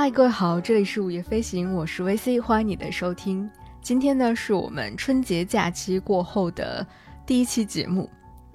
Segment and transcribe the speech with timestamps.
[0.00, 3.50] 嗨，各位好，这里是午夜飞行，我是 VC，欢迎你的收听。
[3.82, 6.86] 今天呢，是我们春节假期过后的
[7.26, 8.08] 第一期节目。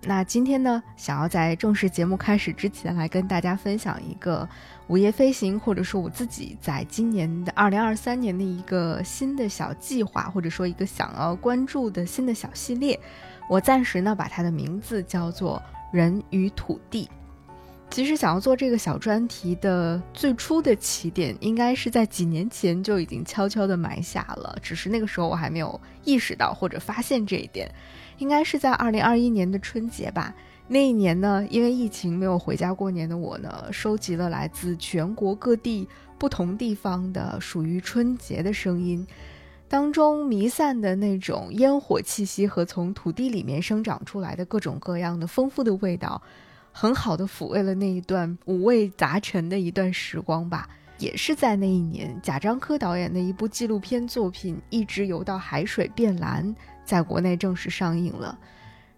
[0.03, 4.47] 那今天呢，想要在正式节目开始之前，来跟大家分享一个
[4.87, 12.97] 午夜飞行，或者说我自己在今年的二零二三年的一个新的小计划，或者说一个想要关注的新的小系列。
[13.49, 17.09] 我暂时呢，把它的名字叫做“人与土地”。
[17.93, 27.71] 其实想要做这个小专题的最初的起点，应该是在几年前就已经悄悄地埋下了，只是那个时候我还没有意识到或者发现这一点。
[28.17, 30.33] 应该是在二零二一年的春节吧。
[30.67, 39.05] 那一年呢，因为疫情没有回家过年的我呢，收集了来自全国各地不同地方的属于春节的声音，
[39.67, 46.19] 当中弥散的那种烟火气息和从土地里面生长出来的各种各样的丰富的味道。
[46.73, 50.67] 很好的抚慰了那一段五味杂陈的一段时光吧。
[50.97, 56.45] 也是在那一年，贾樟柯导演的一部纪录片作品《一直游到海水变蓝》
[56.83, 58.37] 在国内正式上映了。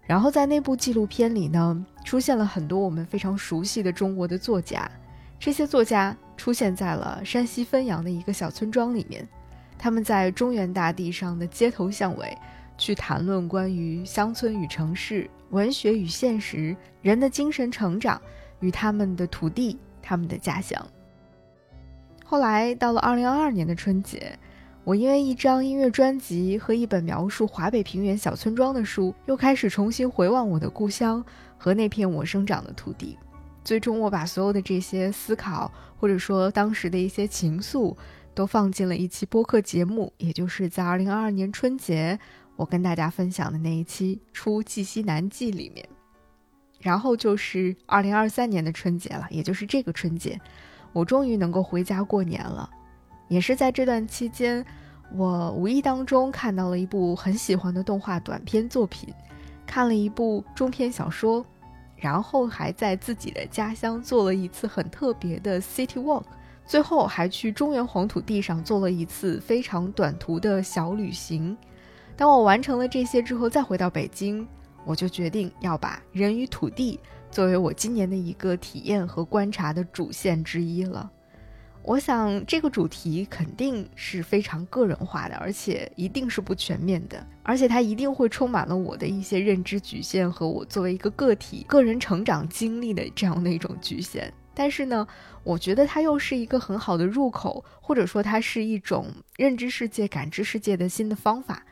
[0.02, 4.90] 然后在那部纪录片里呢，出现了很多我们非常熟悉的中国的作家。
[5.38, 9.26] 这些作家出现在了山西汾阳的一个小村庄里面，
[9.76, 12.36] 他们在中原大地上的街头巷尾。
[12.78, 18.20] 去谈论关于乡村与城市、文学与现实、人的精神成长
[18.60, 20.84] 与他们的土地、他们的家乡。
[22.24, 24.38] 后来到了二零二二年的春节，
[24.82, 31.24] 我因为一张音乐专辑和一本描述华北平原小村庄的书，又开始重新回望我的故乡
[31.56, 33.16] 和那片我生长的土地。
[33.62, 37.96] 最终，我把所有的这些思考，或者说当时的一些情愫，
[38.32, 42.18] 都放进了一期播客节目，也就是在二零二二年春节。
[42.56, 45.86] 我跟大家分享的那一期《出蓟西南记》里面，
[46.80, 50.40] 然后就是二零二三年的春节了，也就是这个春节，
[50.92, 52.68] 我终于能够回家过年了。
[53.28, 54.64] 也是在这段期间，
[55.12, 59.12] 我无意当中看到了一部很喜欢的动画短片作品，
[59.66, 61.44] 看了一部中篇小说，
[61.96, 66.24] 然后还在自己的家乡做了一次很特别的 city walk，
[66.64, 71.54] 最后还去中原黄土地上做了一次非常短途的小旅行。
[72.16, 74.48] 当我完成了这些之后，再回到北京，
[74.86, 76.98] 我就决定要把人与土地
[77.30, 81.10] 作为我今年的一个体验和观察的主线之一了。
[81.82, 94.32] 我想这个主题肯定是非常个人化的，而且一定是不全面的，而且它一定会充满了我的一些认知局限和我作为一个个体个人成长经历的这样的一种局限。
[94.52, 95.06] 但是呢，
[95.44, 99.06] 我觉得它又是一个很好的入口，或者说它是一种
[99.36, 101.62] 认知世界、感知世界的新的方法。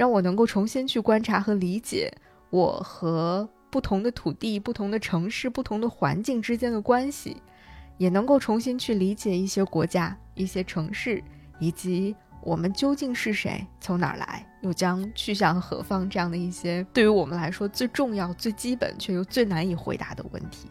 [0.00, 2.10] 让我能够重新去观察和理解
[2.48, 7.36] 我和不同的土地、不同的城市、不同的环境之间的关系，
[7.98, 11.22] 也能够重新去理解一些国家、一些城市，
[11.58, 20.66] 以及我们究竟是谁、从哪儿来，又将去向何方这样的一些对于我们来说最重要、最基本却又最难以回答的问题。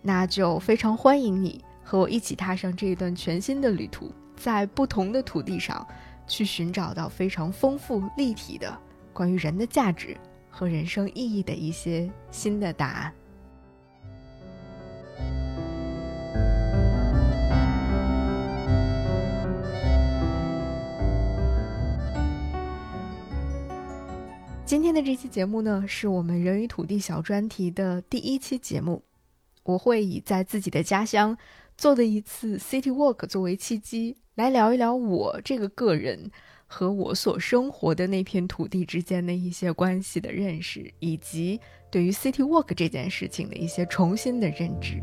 [0.00, 5.86] 那就非常欢迎你和我一起踏上这一段全新的旅途，在不同的土地上。
[6.28, 8.78] 去寻找到非常丰富立体的
[9.12, 10.16] 关于人的价值
[10.48, 13.12] 和人生意义的一些新的答案。
[24.64, 29.02] 今天的这期节目呢，是我们人与土地小专题的第一期节目。
[29.64, 31.36] 我会以在自己的家乡
[31.76, 34.18] 做的一次 city walk 作为契机。
[34.38, 36.30] 来聊一聊我这个个人
[36.64, 41.60] 和我所生活的那片土地之间的一些关系的认识，以及
[41.90, 45.02] 对于 City Walk 这件事情的一些重新的认知。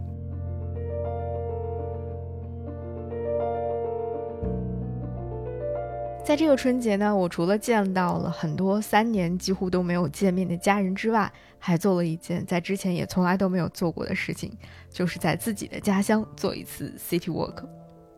[6.23, 11.29] 在这个春节呢，我除了见到了很多三年几乎都没有见面的家人之外，
[11.59, 14.49] 还做了一件在之前也从来都没有做过的事情，
[14.89, 17.65] 就是在自己的家乡做一次 City Walk。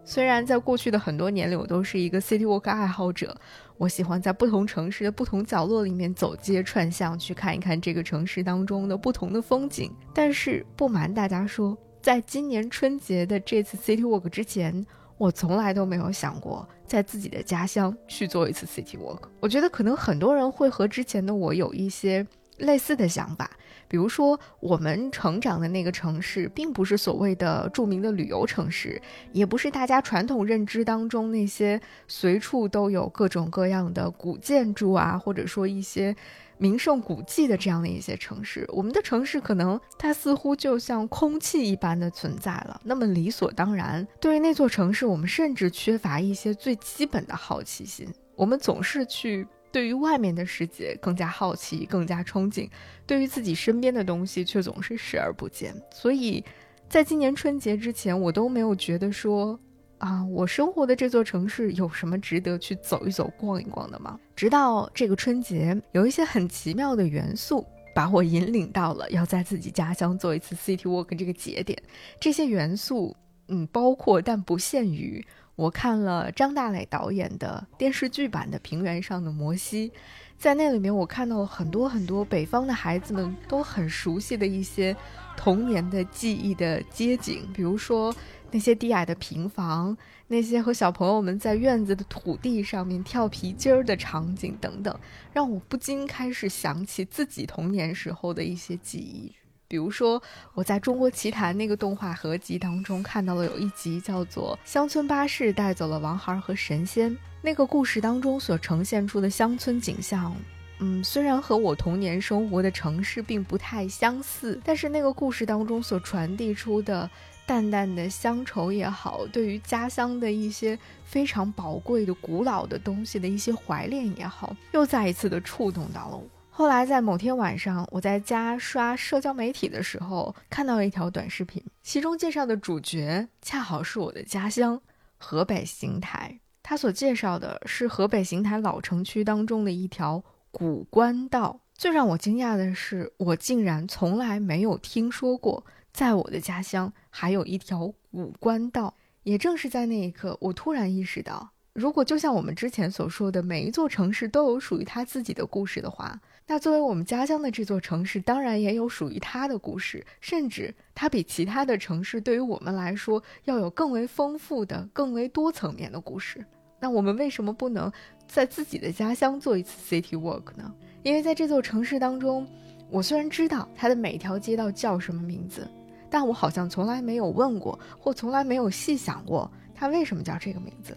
[0.09, 3.35] 虽然在过去的很多年里，我都是一个 city walk 爱好者，
[3.75, 9.93] 我喜欢在不同城市的不同角落里面走街串巷，去看一看这个城市当中的不同的风景。
[10.13, 14.85] 但是不瞒大家说，在今年春节的这次 city walk 之前，
[15.17, 19.23] 我从来都没有想过在自己的家乡去做一次 city walk。
[19.41, 22.25] 我觉得可能很多人会和之前的我有一些
[22.59, 23.51] 类似的想法。
[23.87, 29.01] 比如说，我们成长的那个城市，并不是所谓的著名的旅游城市，
[29.31, 36.15] 也不是大家传统认知当中那些随处都有各种各样的古建筑啊，或者说一些
[36.57, 42.81] 名胜古迹的这样的一些城市，我们的城市可能它似乎就像空气一般的存在了。
[42.83, 48.07] 那么理所当然，对于那座城市，我们甚至缺乏一些最基本的好奇心。
[48.35, 52.69] 我们总是去对于外面的世界更加好奇、更加憧憬，
[53.05, 55.73] 对于自己身边的东西却总是视而不见。
[55.91, 56.43] 所以，
[56.89, 59.59] 在今年春节之前，我都没有觉得说。
[59.99, 64.19] 啊，我生活的这座城市有什么值得去走一走、逛一逛的吗？
[64.35, 67.65] 直到这个春节，有一些很奇妙的元素
[67.95, 71.81] 把我引领到了要在自己家乡做一次 City Walk 这个节点。
[72.19, 73.17] 这些元素，
[73.47, 75.25] 嗯，包括但不限于
[75.57, 79.89] 我看了张大磊导演的电视剧版的《平原上的摩西》，
[80.37, 84.95] 在那里面我看到了很多很多北方的孩子们都很熟悉的一些
[85.35, 88.15] 童年的记忆的街景，比如说。
[88.49, 89.95] 那些低矮的平房，
[90.27, 94.99] 那些和小朋友们在院子的土地上面跳皮筋儿的场景等等，
[95.33, 99.33] 让我不禁开始想起自己童年时候的一些记忆。
[99.67, 100.21] 比如说，
[100.53, 107.11] 我在中国奇谭那个动画合集当中看到了有一集叫做《乡村巴士带走了王孩和神仙》。
[107.41, 110.35] 那个故事当中所呈现出的乡村景象，
[110.79, 117.09] 嗯，虽然和我童年生活的城市并不太相似，但是那个故事当中所传递出的。
[117.45, 126.23] 淡淡的乡愁也好，对于家乡的一些非常宝贵的、古老的东西的一些怀念也好，又再一次的触动到了我。
[126.57, 134.81] 后来在某天晚上，我在家刷社交媒体的时候，看到了一条短视频，其中介绍的主角恰好是我的家乡
[135.19, 136.39] 河北邢台。
[136.63, 141.59] 他所介绍的是河北邢台老城区当中的一条古关道。
[141.75, 145.63] 最让我惊讶的是，我竟然从来没有听说过。
[145.93, 148.95] 在我的家乡，还有一条古关道。
[149.21, 156.19] 也正是在那一刻，我突然意识到，如果就像我们之前所说的，每一座城市都有属于它自己的故事的话，
[156.49, 166.45] 那作为我们家乡的这座城市，当然也有属于它的故事，甚至它比其他的城市对于我们来说要有更为丰富的、更为多层面的故事。
[166.79, 167.91] 那我们为什么不能
[168.27, 170.73] 在自己的家乡做一次 city walk 呢？
[171.03, 172.47] 因为在这座城市当中，
[172.89, 175.67] 我虽然知道它的每条街道叫什么名字。
[176.09, 180.95] 但我好像从来没有问过，或从来没有细想过，它为什么叫这个名字？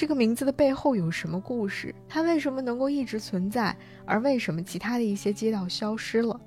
[0.00, 1.94] 这个名字的背后有什么故事？
[2.08, 3.76] 它为什么能够一直存在？
[4.06, 6.40] 而为什么其他的一些街道消失了？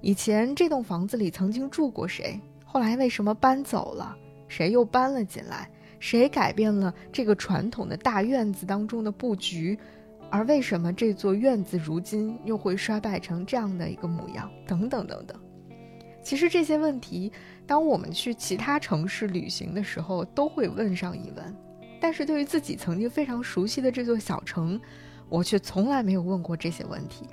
[0.00, 2.40] 以前这栋房子里曾经住过谁？
[2.64, 4.16] 后来为什么搬走了？
[4.46, 5.68] 谁又搬了进来？
[5.98, 9.76] 谁改变了这个传统的大院子当中的布局？
[10.30, 14.48] 而为什么这座院子如今又会衰败成这样的一个模样？
[14.68, 15.36] 等等等等。
[16.22, 17.32] 其实这些问题，
[17.66, 21.56] 当我们去其他城市旅行的时候，都会问上一问。
[22.04, 24.78] 但是对于自己曾经非常熟悉的这座小城，
[25.26, 27.24] 我却从来没有问过这些问题。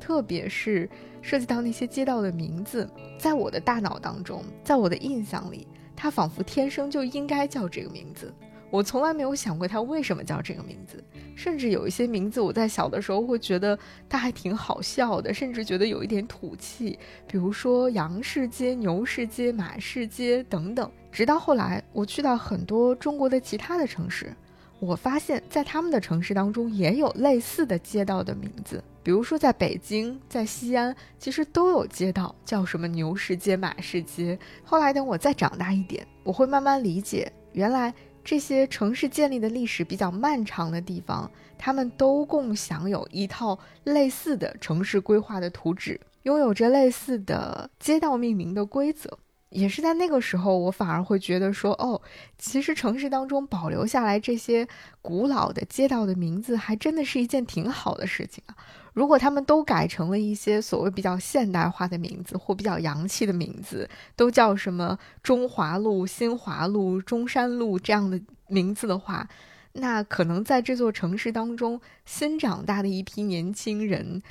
[0.00, 0.90] 特别是
[1.22, 2.90] 涉及到那些街道的名字，
[3.20, 8.34] 在我的大脑当中，在我的印象里，它仿佛天生就应该叫这个名字。
[8.68, 11.02] 我从来没有想过它为什么叫这个名字，
[11.36, 13.78] 甚至有一些名字，我在小的时候会觉得
[14.08, 20.90] 它还挺好笑的，甚至觉得有一点土气，比如说羊市街、牛市街、马市街等等。
[21.16, 24.30] 直到后来，我去到很多中国的其他的城市，
[24.78, 34.38] 我发现，在他们的城市当中也有类似的街道的名字，比如说在北京、在西安，其实都有街道叫什么牛市街、马市街。
[34.62, 37.94] 后来等我再长大一点，我会慢慢理解，原来。
[38.22, 49.16] 这些城市建立的历史比较漫长的地方，他们都共享有一套类似的城市规划的图纸，拥有着类似的街道命名的规则。
[49.50, 52.00] 也是在那个时候，我反而会觉得说，哦，
[52.36, 54.66] 其实城市当中保留下来这些
[55.00, 58.56] 古老的街道的名字，还真的是一件挺好的事情啊。
[58.92, 69.28] 如果他们都改成了一些所谓比较现代化的名字或比较洋气的名字，都叫什么中华路、新华路、中山路这样的名字的话，
[69.74, 74.22] 那可能在这座城市当中新长大的一批年轻人，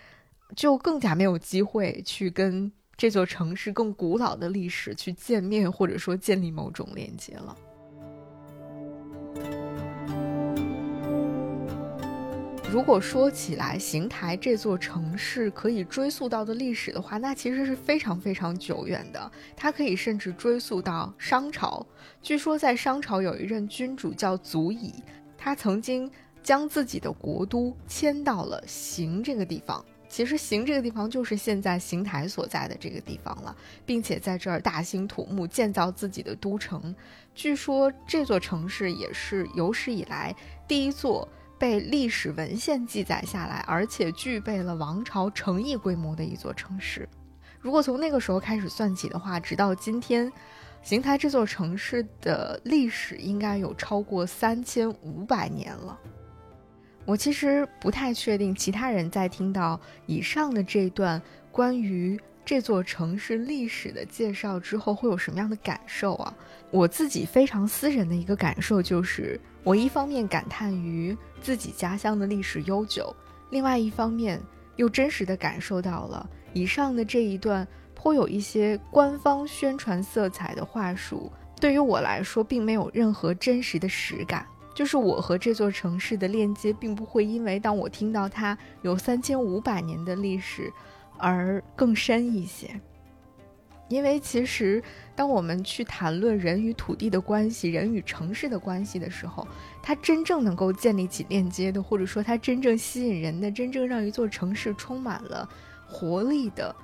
[0.56, 7.58] 就更加没有机会去跟这座城市更古老的历史去见面，或者说建立某种连接了。
[12.72, 19.32] 如果说起来，邢台这座城市可以追溯到的历史的话，那其实是非常非常久远的。
[19.56, 21.86] 它可以甚至追溯到商朝。
[22.22, 24.94] 据说在商朝有一任君主叫祖乙，
[25.38, 26.12] 他曾经
[26.44, 29.86] 将自己的国都迁到了邢这个地方。
[30.16, 33.54] 其实邢这个地方就是现在邢台所在的这个地方了，
[33.86, 36.96] 并且在这儿大兴土木，建造自己的都城。
[37.34, 40.34] 据说这座城市也是有史以来
[40.70, 41.28] 第一座。
[41.58, 47.08] 被历史文献记载下来，而且具备了王朝城邑规模的一座城市。
[47.62, 50.32] 如果从那个时候开始算起的话，直到今天，
[50.82, 55.98] 邢台这座城市的历史应该有超过三千五百年了。
[57.06, 61.22] 我其实不太确定其他人在听到以上的这段
[61.52, 66.34] 关于这座城市历史的介绍之后会有什么样的感受啊？
[66.72, 73.16] 我自己非常私人的一个感受就是，我一方面感叹于自己家乡的历史悠久，
[73.50, 74.42] 另外一方面
[74.76, 84.46] 又真实的感受到了以上的这一段颇有一些官方宣传色彩的话术，对于我来说并没有任何真实的实感。
[84.76, 90.72] 就是我和这座城市的链接，并不会因为当我听到它有三千五百年的历史，
[91.18, 92.70] 而更深一些。
[93.88, 94.84] 因为其实，
[95.16, 99.48] 当我们去谈论人与土地的关系、人与城市的关系的时候，
[99.82, 105.48] 它真正能够建立起链接的，或者说它真正吸引人的、真正让一座城市充满了
[105.88, 106.76] 活力的，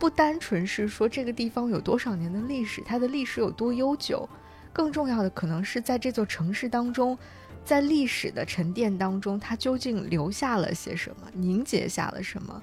[0.00, 4.28] 不单纯是说这个地方有多少年的历史，它的历史有多悠久。
[4.72, 7.18] 更重要的可能是在这座城市当中，
[7.64, 12.62] 在历史的沉淀当中，它究竟留下了些什么，凝结下了什么，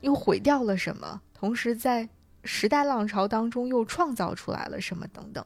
[0.00, 1.20] 又毁掉了什么？
[1.34, 2.08] 同时在
[2.44, 5.06] 时代浪潮当中又创造出来了什么？
[5.08, 5.44] 等等。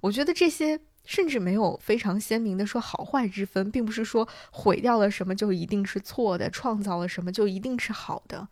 [0.00, 8.48] 我觉得这些甚至没有非常鲜明的说好坏之分，并不是说毁掉了什么就一定是错的，创造了什么就一定是好的。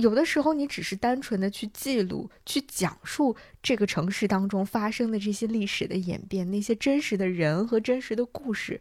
[0.00, 8.80] 有的时候，你只是单纯的去记录、去讲述这个城市当中发生的这些历史的演变，那些真实的人和真实的故事，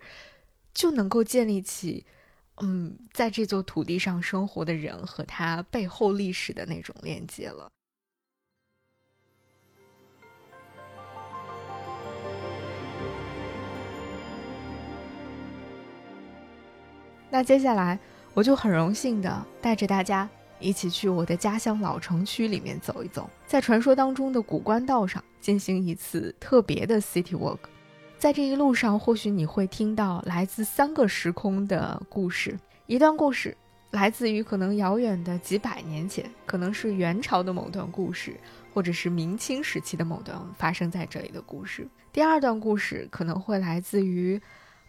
[0.76, 2.06] 就能够建立起，
[2.62, 7.68] 嗯，在这座土地上生活的人和他背后历史的那种链接了。
[17.32, 18.00] 那接下来，
[18.36, 20.30] 我就很荣幸的带着大家。
[20.60, 27.60] 一起去我的家乡老城区里面走一走，在传说当中的古关道上进行一次特别的 city walk。
[28.18, 32.58] 在这一路上，或许你会听到来自三个时空的故事。
[32.88, 33.56] 一段故事
[33.92, 38.36] 来自于可能遥远的几百年前，可能是元朝的某段故事，
[38.74, 41.88] 或者是明清时期的某段发生在这里的故事。
[42.12, 44.42] 第二段故事可能会来自于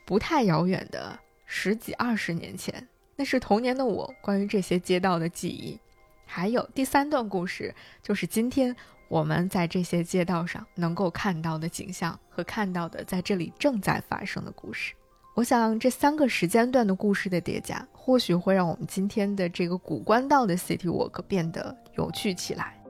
[0.06, 2.88] 不太遥远的十几二十年前。
[3.20, 5.76] 那是童年的我关于这些街道的记忆，
[6.24, 8.74] 还有第三段故事，就是今天
[9.08, 14.94] 我们在这些街道上能够看到的景象和看到的在这里正在发生的故事。
[15.34, 22.80] 我想这三个时间段的故事的叠加，或许会让我们今天的这个古关道的 City Walk 变得有趣起来。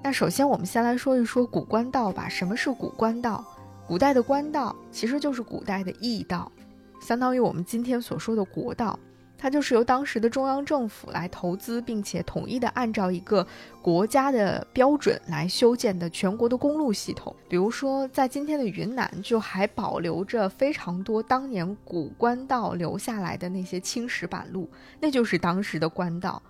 [0.00, 2.28] 那首先我们先来说一说古关道吧。
[2.28, 3.44] 什么是古关道？
[3.84, 6.50] 古代的官道其实就是古代的驿道。
[7.00, 8.96] 相当于我们今天所说的国道，
[9.36, 13.44] 它就是由当时的中央政府来投资，并且统一的按照一个
[13.80, 17.34] 国家的标准来修建的全国的公路系统。
[17.48, 24.68] 比如说，在今天的云南，就还保留着非常多当年古官道留下来的那些青石板路，
[25.00, 26.40] 那就是当时的官道。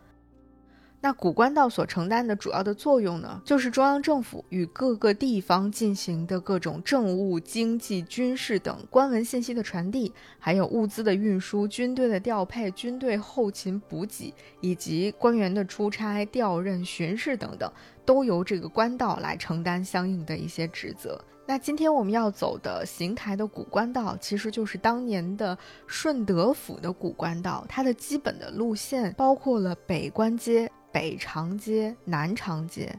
[1.03, 17.73] 那古官道所承担的主要的作用呢，就是中央政府与各个地方进行的各种政务、经济、军事等官文信息的传递，还有物资的运输、军队的调配、军队后勤补给，以及官员的出差、调任、巡视等等，
[18.05, 21.19] 都由这个官道来承担相应的一些职责。
[21.47, 30.71] 那今天我们要走的邢台的古官道，其实就是当年的顺德府的古官道，它的基本的路线包括了北关街。
[30.93, 32.93] 北长街、南长街，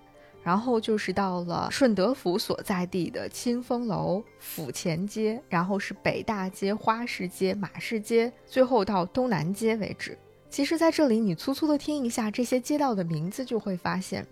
[0.43, 10.17] 然后就是到了顺德府所在地的清风楼、府前街，然后是北大街、花市街、马市街，最后到东南街为止。
[10.49, 14.27] 其实，在这里你粗粗的听一下这些街道的名字，就会发现，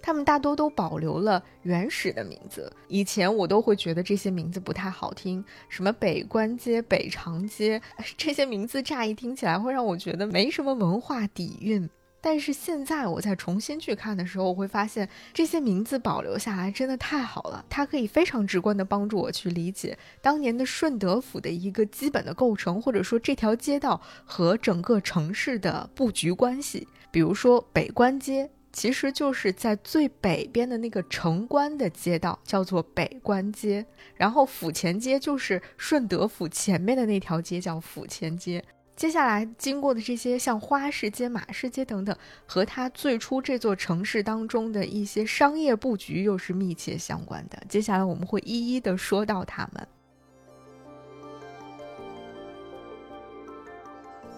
[0.00, 2.72] 他们大多都保留了原始的名字。
[2.86, 7.82] 以前我都会觉得这些名字不太好听，什么北关街、北长街，
[8.16, 11.88] 这些名字乍一听起来会让我觉得没什么文化底蕴。
[12.30, 26.86] 但是现在我再重新去看的时候，我会发现这些名字保留下来真的太好了，它可以非常直观的帮助我去理解当年的顺德府的一个基本的构成，或者说这条街道和整个城市的布局关系。
[27.10, 33.82] 比如说北关街，其实就是在最北边的那个城关的街道，叫做北关街；
[34.14, 38.62] 然后府前街就是顺德府前面的那条街，叫府前街。
[38.98, 47.62] 接下来经过的这些像花市街、马市街等等，和它最初这座城市当中的一些商业布局又是密切相关的。
[47.68, 49.86] 接下来我们会一一的说到它们。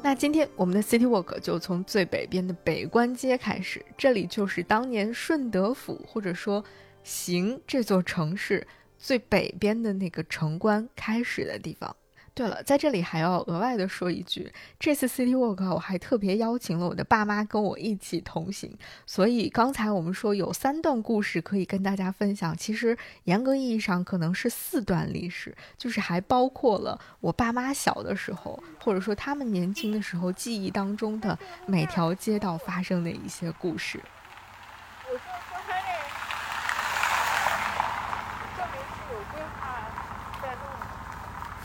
[0.02, 6.62] 那今天我们的 City Walk 就从最北边的北关街开始，这里就是当年顺德府或者说
[7.02, 8.66] 行这座城市
[8.98, 11.96] 最北边的那个城关开始的地方。
[12.32, 18.72] 对了，在这里还要额外的说一句，这次 City Walk 我还特别邀请了我的爸妈跟我一起同行，
[19.04, 34.00] 所以刚才我们说有三段故事可以跟大家分享，其实严格意义上可能是四段历史，就是还包括了我爸妈小的时候，或者说他们年轻的时候记忆当中的每条街道发生的一些故事。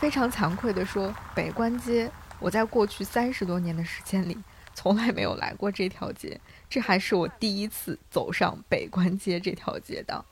[0.05, 2.07] 非常惭愧地说，北关街，
[2.39, 4.37] 我在过去三十多年的时间里，
[4.75, 10.23] 从来没有来过这条街，这还是我第一次走上北关街这条街道。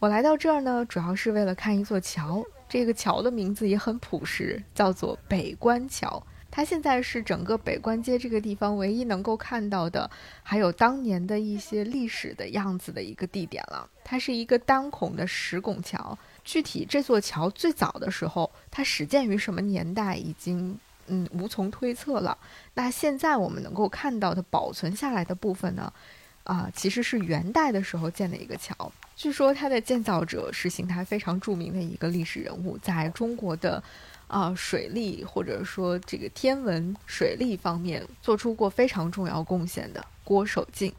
[0.00, 6.20] 我来到这儿呢，主要是为了看一座桥，这个桥的名字也很朴实，叫做北关桥。
[6.50, 10.10] 它现在是整个北关街这个地方唯一能够看到的，
[10.42, 13.88] 还有当年的一些历史的样子的一个地点了。
[14.02, 16.18] 它是一个单孔的石拱桥。
[16.44, 22.36] 具体这座桥最早的时候，它始建于什么年代，已经嗯无从推测了。
[22.74, 25.92] 那现在我们能够看到的保存下来的部分呢，
[26.44, 28.92] 啊，其实是元代的时候建的一个桥。
[29.16, 33.82] 据说它的建造者是邢台非常著名的一个历史人物，在中国的
[34.26, 40.92] 啊水利或者说这个天文水利方面做出过非常重要贡献的郭守敬。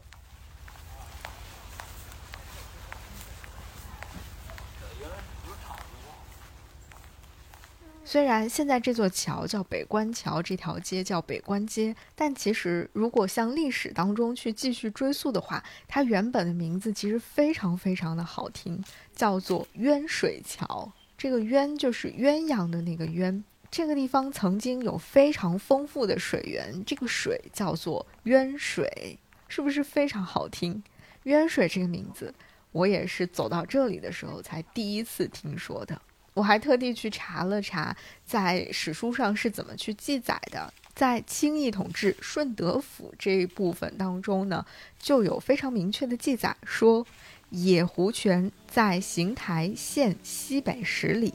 [8.16, 18.82] 虽然现在这座桥叫北关桥，这条街叫北关街，但其实如果向历史当中去继续追溯的话，它原本的名字其实非常非常的好听，
[19.14, 20.90] 叫做鸢水桥。
[21.18, 23.44] 这个鸢就是鸳鸯的那个鸢。
[23.70, 30.82] 这个地方曾经有非常丰富的水源，这个水叫做鸢水，是不是非常好听？
[31.24, 32.32] 鸢水这个名字，
[32.72, 36.00] 我也是走到这里的时候才第一次听说的。
[36.36, 37.96] 我还特地去查了查，
[38.26, 40.70] 在史书上是怎么去记载的。
[40.94, 44.66] 在清义统治顺德府这一部分当中呢，
[44.98, 47.06] 就有非常明确的记载，说
[47.48, 51.32] 野湖泉在邢台县西北十里，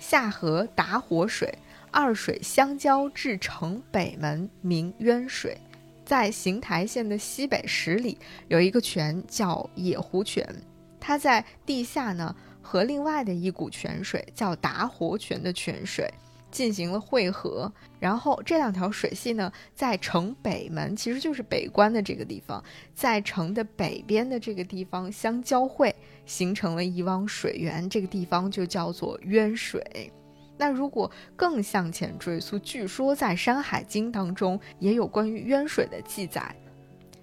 [0.00, 1.56] 下河打火水，
[1.92, 5.56] 二水相交至城北门，名渊水。
[6.04, 10.44] 在邢台县的西北十里有一个泉叫野湖泉，
[10.98, 12.34] 它在地下呢。
[12.70, 16.08] 和另外的一股泉水叫达活泉的泉水
[16.52, 22.62] 进行了汇合，然后这两条水系呢，在城北门，其实就是北关的这个地方，
[22.94, 25.92] 在城的北边的这个地方相交汇，
[26.24, 30.12] 形成了一汪水源，这个地方就叫做渊水。
[30.56, 36.54] 那如果更向前追溯，据说在《山海经》当中也有关于渊水的记载。《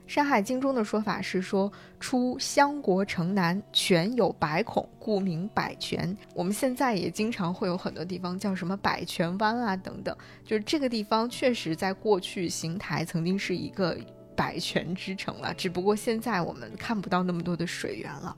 [0.07, 6.17] 山海经》中的说法是说，出襄国城南，泉有百孔，故名百泉。
[6.33, 10.15] 我们现在也经常会有很多地方叫什么百泉湾啊等等，
[10.45, 13.97] 就是这个地方确实在过去邢台曾经是一个
[14.33, 18.33] 百泉之城了，只不过现在我们看不到那么多的水源了。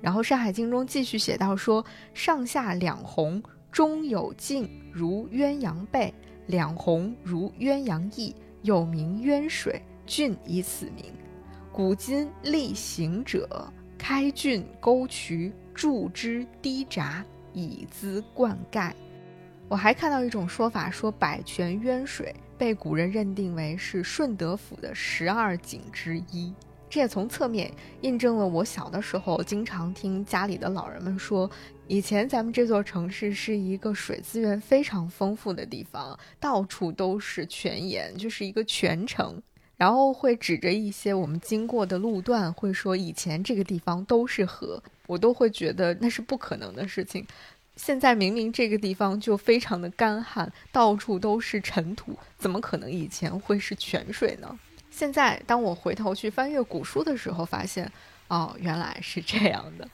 [0.00, 6.14] 然后《山海经》中继续写到说，上下两泓，中有径如鸳鸯背，
[6.46, 9.82] 两泓如鸳鸯翼，又名鸳水。
[10.06, 11.04] 郡以此名，
[11.72, 18.92] 古今历行者开郡沟渠，筑之堤闸，以资灌溉。
[19.68, 26.52] 我还看到一种说法，说百泉渊水被古人认定为是顺德府的十二景之一。
[26.90, 31.50] 这也从侧面印证了我小的时候经常听家里的老人们说，
[31.86, 39.40] 以前咱们这座城市是一个水资源非常丰富的地方，到处都是泉眼，就是一个泉城。
[39.82, 47.26] 然后会指着一些我们经过的路段，会说以前这个地方都是河，我都会觉得那是不可能的事情。
[47.74, 54.56] 现在明明这个地方就非常的干旱，到处都是尘土，怎么可能以前会是泉水呢？
[54.88, 57.90] 现在当我回头去翻阅古书的时候，发现，
[58.28, 59.88] 哦，原来是这样的。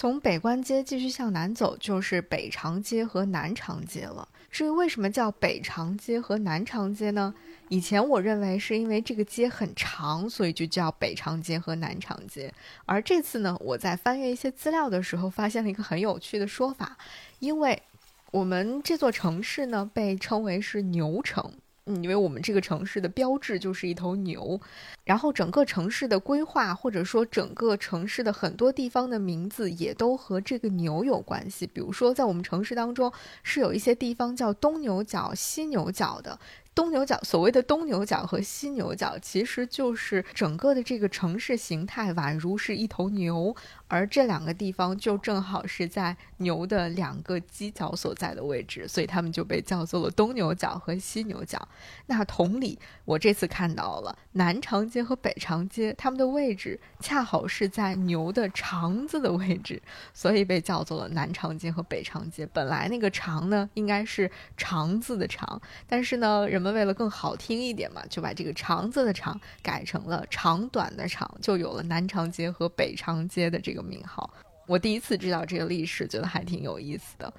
[0.00, 4.28] 从北关街继续向南走，就是北长街和南长街了。
[4.48, 7.34] 至于为什么叫北长街和南长街呢？
[7.68, 12.54] 以前我认为是因为这个街很长，所以就叫北长街和南长街。
[12.86, 16.96] 而这次呢，我在翻阅一些资料的时候，发现了一个很有趣的说法。
[17.40, 17.82] 因为
[18.30, 21.52] 我们这座城市呢，被称为是牛城。
[22.02, 24.60] 因为我们这个城市的标志就是一头牛，
[25.04, 31.66] 然后整个城市的规划或者说整个城市的很多地方的名字也都和这个牛有关系。
[31.66, 36.38] 比如说，在我们城市当中是有一些地方叫东牛角、西牛角的。
[36.74, 43.52] 东牛角，所谓的东牛角和西牛角，其实就是整个的这个城市形态宛如是一头牛。
[43.88, 51.66] 而这两个地方就正好是在牛的两个犄角所在的位置，所以他们就被叫做了东牛角和西牛角。
[52.06, 59.80] 那同理，我这次看到了南长街和北长街，它们的位置恰好是在牛的肠子的位置，
[60.12, 62.46] 所以被叫做了南长街和北长街。
[62.52, 73.77] 本来那个肠呢，应该是肠子的肠，但是呢，人们为了更好听一点嘛，就把这个肠子的肠改成了长短的长，就有了南长街和北长街的这个。
[73.78, 74.28] 个名号，
[74.66, 77.32] 我第一次知道这个历史，觉得还挺有意思的。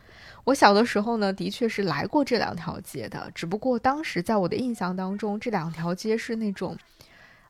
[0.45, 6.75] 我小的时候呢，的确是来过这两条街的，只不过当时在我的印象当中，这两条街是那种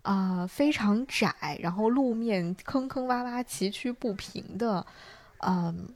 [0.02, 4.86] 啊非常窄，然后路面坑坑洼洼、崎岖不平的，
[5.38, 5.88] 嗯，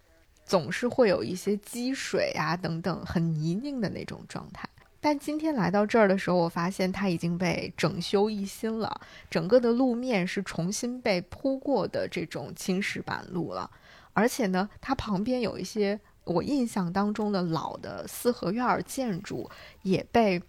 [0.46, 4.70] 总是会有一些积水啊等等，很泥泞的那种状态。
[5.04, 13.70] 但今天来到这儿的时候，我发现它已经被整修一新了，整个的路面是重新被铺过的这种青石板路了，
[14.14, 19.50] 而且呢，它旁边有一些我印象当中的老的四合院建筑
[19.82, 20.42] 也被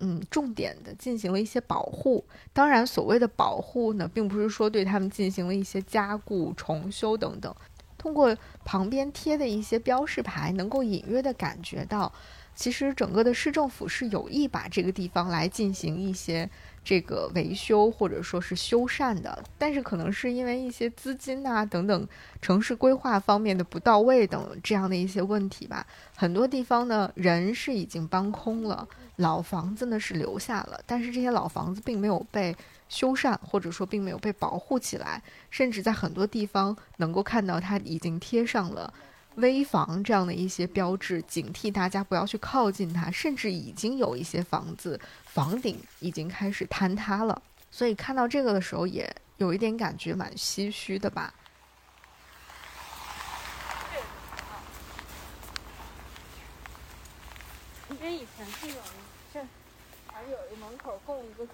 [0.00, 2.24] 嗯重点的进行了一些保护。
[2.52, 7.54] 当然，所谓的保护呢，并不是说对他们进行了一些加固、重修等等，
[7.96, 12.12] 通过旁边贴的一些标识牌，能够隐约的感觉到。
[12.60, 16.46] 其实整个的市政府是有意把这个地方来进行一些
[16.84, 22.06] 这个维修或者说是修缮的，但是可能是因为一些资金啊等等
[22.42, 32.54] 城市规划方面的不到位等这样的一些问题吧，很多地方呢人是已经搬空了，老房子呢是留下了，但是这些老房子并没有被
[32.90, 38.92] 修缮或者说并没有被保护起来，甚至在很多地方能够看到它已经贴上了。
[39.36, 47.40] 危房这样的一些标志，警惕大家不要去靠近它，甚至已经有一些房子房顶已经开始坍塌了。
[47.70, 51.32] 所以看到这个的时候，也有一点感觉蛮唏嘘的吧。
[57.88, 58.74] 因为以前是有
[59.32, 59.40] 这，
[60.06, 61.48] 还有一门口供一个龛。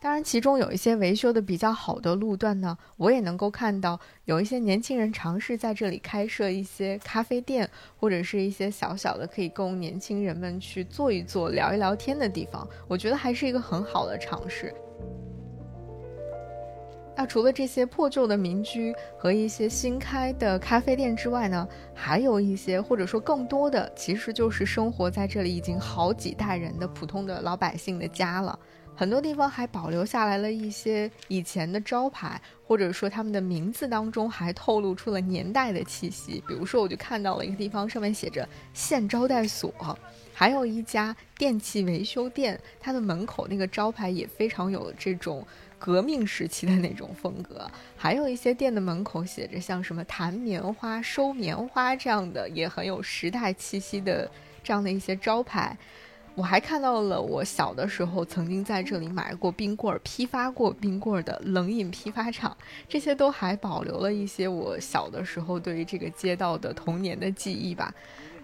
[0.00, 12.64] 当然，其中有一些维修的比较好的路段呢，我也能够看到有一些年轻人尝试在这里开设一些咖啡店，或者是一些小小的可以供年轻人们去坐一坐、聊一聊天的地方。
[12.86, 14.72] 我觉得还是一个很好的尝试。
[17.16, 28.56] 那除了这些破旧的民居和一些新开的咖啡店之外呢，还有一些或者说更多的，其实就是生活在这里已经好几代人的普通的老百姓的家了。
[28.98, 36.42] 很多地方还保留下来了一些以前的招牌，或者说他们的名字当中还透露出了年代的气息。
[36.48, 39.72] 比如说，我就看到了一个地方，上面写着“县招待所”，
[40.34, 45.46] 还有一家电器维修店，它的门口那个招牌也非常有这种
[45.78, 47.70] 革命时期的那种风格。
[47.96, 54.28] 还有一些店的门口写着像什么“弹棉花”“收棉花”这样的，也很有时代气息的
[54.64, 55.78] 这样的一些招牌。
[56.38, 62.56] 我还看到了我小的时候曾经在这里买过冰棍儿、批发过冰棍儿的冷饮批发厂，
[62.88, 67.92] 这些都还保留了一些我小的时候对于这个街道的童年的记忆吧。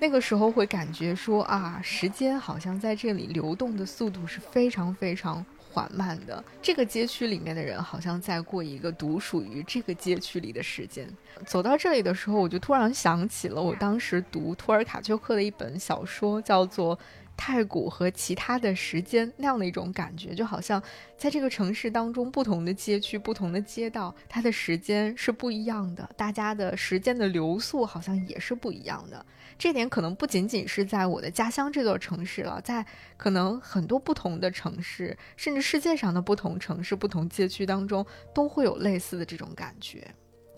[0.00, 6.42] 那个时候会感觉说啊，时间好像在这里流动的速度是非常非常缓慢的。
[6.60, 11.08] 这个街区里面的人好像在过一个独属于这个街区里的时间。
[11.46, 16.98] 走到这里的时候，我就突然想起了我当时读托尔卡丘克的一本小说，叫做。
[17.36, 20.82] 太古和其他的时间那样的一种感觉，就好像
[21.16, 29.24] 在这个城市当中，不同的街区、不同的街道，它的时间是不一样的，大家的时间的流速好像也是不一样的。
[29.56, 32.84] 这点可能不仅仅是在我的家乡这座城市了，在
[33.16, 40.06] 可能很多不同的城市，甚至世界上的不同城市、不同街区当中，都会有类似的这种感觉，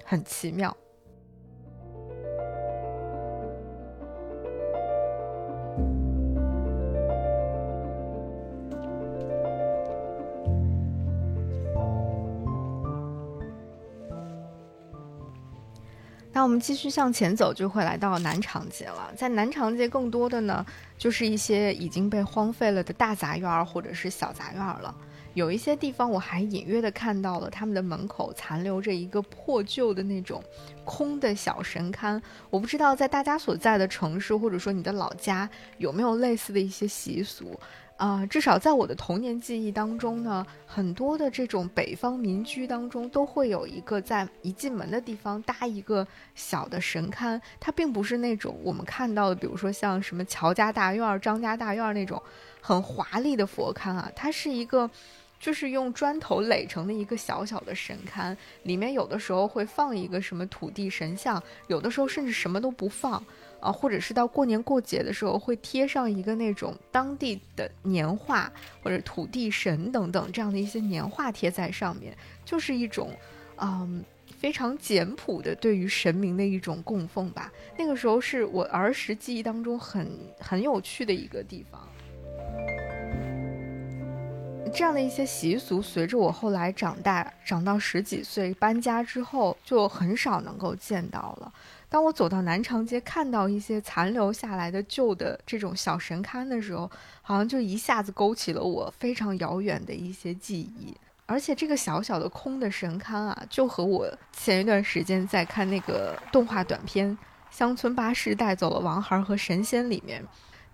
[0.05, 0.75] 很奇妙。
[16.37, 19.11] 那我们继续向前走，就会来到南长街了。
[19.17, 20.67] 在南长街，更多的呢，
[20.99, 24.95] 就是一些已经被荒废了的大杂院儿或者是小杂院儿了。
[25.33, 30.45] 有一些地方我还隐约的看到了他们的门口残留着一个破旧的那种
[30.85, 32.21] 空的小神龛。
[32.51, 37.59] 我不知道在大家所在的城市或者说你的老家有没有类似的一些习俗。
[37.97, 52.23] 啊，至少在我的童年记忆当中呢，很多的这种北方民居当中都会有一个在一进门的地方搭一个小的神龛，它并不是那种我们看到的，比如说像什么乔家大院、张家大院那种
[52.61, 54.91] 很华丽的佛龛啊，它是一个
[55.41, 63.25] 就是用砖头垒成的一个小小的神龛，里面有的时候会放一个什么土地神像，有的时候甚至什么都不放。
[63.67, 68.51] 啊，或者是到过年过节的时候，会贴上一个那种当地的年画
[68.81, 73.11] 或者土地神等等这样的一些年画贴在上面，就是一种，
[73.57, 74.05] 嗯，
[74.39, 77.53] 非常简朴的对于神明的一种供奉吧。
[77.77, 81.81] 那个时候是我儿时记忆当中很很有趣的一个地方。
[84.75, 91.53] 这样的一些习俗，随着我后来长大，长到十几岁搬家之后，就很少能够见到了。
[91.89, 96.91] 当我走到南长街，看到一些残留下来的旧的这种小神龛的时候，
[97.23, 100.95] 好像就一下子勾起了我非常遥远的一些记忆。
[101.27, 107.11] 而且这个小小的空的神龛啊，就和我前一段时间在看那个动画短片
[107.51, 110.25] 《乡村巴士带走了王孩和神仙》里面。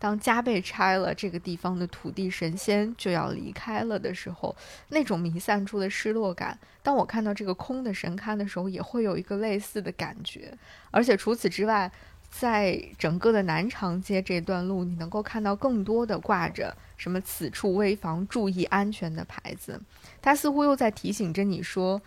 [0.03, 4.57] 当家被拆了，这个地方的土地神仙就要离开了的时候，
[4.89, 10.53] 那种弥散出的失落感，当我看到这个空的神龛的时候，也会有一个类似的感觉。
[10.91, 11.89] 而且除此之外，
[12.29, 19.81] 在整个的南长街这段路，你能够看到更多的挂着什么“此处危房，注意安全”的牌子，
[20.21, 22.03] 它似乎又在提醒着你说，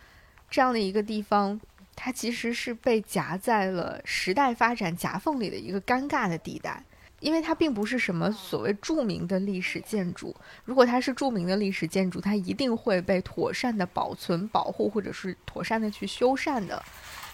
[0.50, 1.62] 这样的一个地方，
[1.96, 6.84] 它其实是被夹在了时代发展夹缝里的一个尴尬的地带。
[7.26, 16.80] 因为它并不是什么所谓著名的历史建筑，如果它是著名的历史建筑，它一定会被妥善的保存、保护，或者是妥善的去修缮的。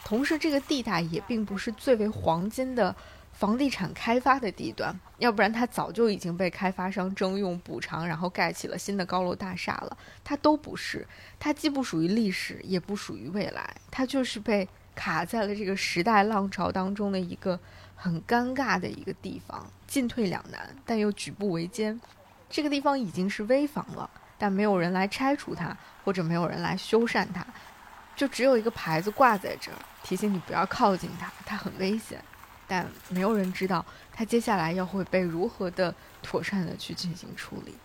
[0.06, 2.96] 同时，这个地带也并不是最为黄金的
[3.34, 9.98] 房地产开发的地段，要不然它早就已经被开发商征用补偿，然后盖起了新的高楼大厦了。
[10.24, 11.06] 它都不是，
[11.38, 17.60] 它既不属于历史，也不属于未来，它就是被卡在了这个时代浪潮当中的一个。
[18.04, 22.00] 很尴尬的一个地方，进退两难，但又举步维艰。
[22.50, 25.76] 这个地方已经是危房了，但没有人来拆除它，
[26.06, 27.46] 或者没有人来修缮它，
[28.16, 32.24] 就只有一个牌子挂在这儿，提醒你不要靠近它，它很危险。
[32.70, 37.76] 但没有人知道它接下来要会被如何的妥善的去进行处理。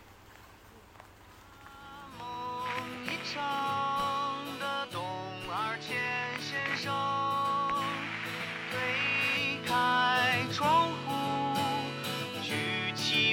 [10.53, 11.16] 窗户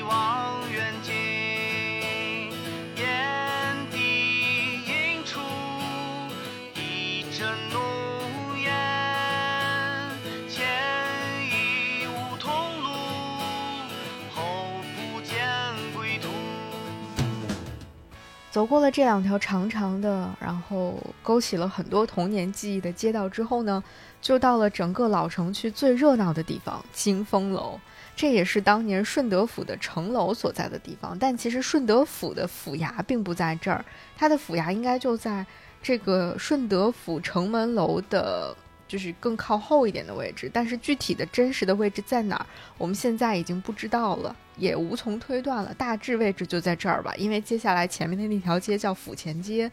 [0.08, 1.14] 望远镜，
[2.98, 5.40] 眼底映出
[6.76, 7.78] 一阵怒
[8.58, 8.72] 烟，
[10.50, 10.66] 前
[11.50, 12.90] 已无通路，
[14.34, 14.42] 后
[14.96, 15.36] 不见
[15.96, 16.28] 归途
[18.52, 23.84] 走过了这两条长长的，然后勾起了很多童年记忆的街道之后呢，
[24.22, 27.80] 就到了整个老城区最热闹的地方——清风楼。
[28.16, 31.18] 这也是当年顺德府的城楼所在的地方。
[31.18, 33.84] 但其实顺德府的府衙并不在这儿，
[34.18, 35.46] 它的府衙应该就在
[35.82, 38.56] 这个顺德府城门楼的。
[38.86, 42.46] 就是更靠后一点的位置，但是具体的真实的位置在哪儿，
[42.78, 45.74] 我们现在已经不知道了，也无从推断了。
[45.74, 49.72] 大致位置就在这儿吧，因为接下来前面的那条街叫府前街，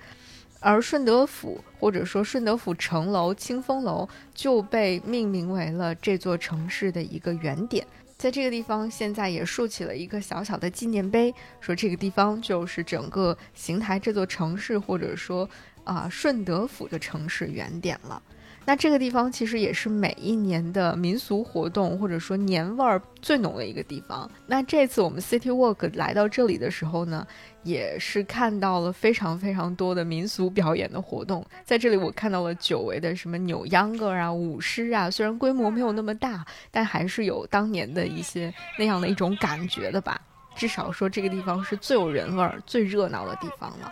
[0.59, 7.87] 而顺德府或者说顺德府城楼清风楼就被命名为了这座城市的一个原点。
[8.21, 15.49] 在这个地方，现在也竖起了一个小小的纪念碑，说这个地方就是整个邢台这座城市，或者说
[15.85, 18.23] 啊顺德府的城市原点了。
[18.65, 24.31] 那这个地方其实也是每一年的民俗活动或者说年味儿最浓的一个地方。
[24.47, 27.27] 那这次我们 City Walk 来到这里的时候呢，
[27.65, 31.45] 也是看到了非常非常多的民俗表演的活动。
[31.65, 40.21] 在这里，我看到了久违的什么扭秧歌啊、舞狮啊，虽然规模没有那么大，但还是有当年的一些那样的一种感觉的吧。
[40.55, 43.91] 至少说这个地方是最有人味儿、最热闹的地方了。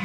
[0.00, 0.04] 这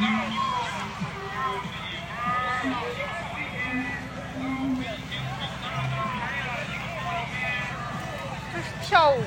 [8.58, 9.22] 是跳舞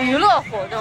[0.00, 0.80] 娱乐活动。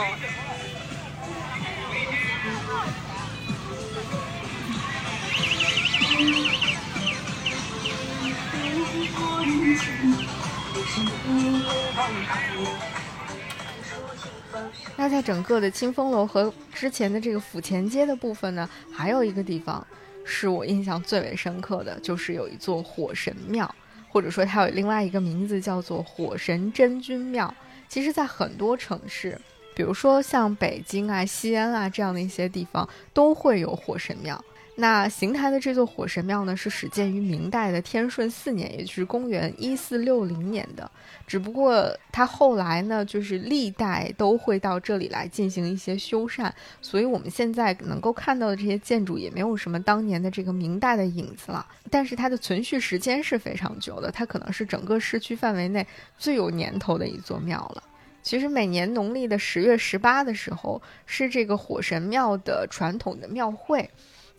[14.95, 19.85] 那在整个的清风楼和之前的这个府前街的部分呢，还有一个地方
[20.23, 23.73] 是我印象最为深刻的，就是有一座火神庙，
[24.09, 27.53] 或者说它有另外一个名字叫做火神真君庙。
[27.89, 29.39] 其实，在很多城市，
[29.75, 34.43] 比如说像北京啊、西安啊这样的一些地方，都会有火神庙。
[34.75, 40.89] 那邢台的这座火神庙呢，是始建于明代的天顺四年，也就是公元一四六零年的。
[41.27, 51.63] 只不过它后来呢，就是历代都会到这里来进行一些修缮，所以我们现在能够看到的这些建筑也没有什么当年的这个明代的影子了。
[51.91, 55.85] 但是它的存续时间是非常久的，它可能是整个市区范围内
[56.17, 57.83] 最有年头的一座庙了。
[58.23, 63.87] 其实每年农历的十月十八的时候，是这个火神庙的传统的庙会。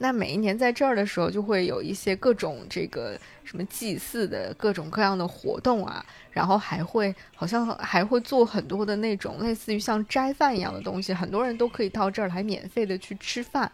[0.05, 13.73] 那每一年在这儿的时候，就会有一些各种这个什么祭祀的各种各样的活动啊，然后还会好像还会做很多的那种类似于像斋饭一样的东西，很多人都可以到这儿来免费的去吃饭。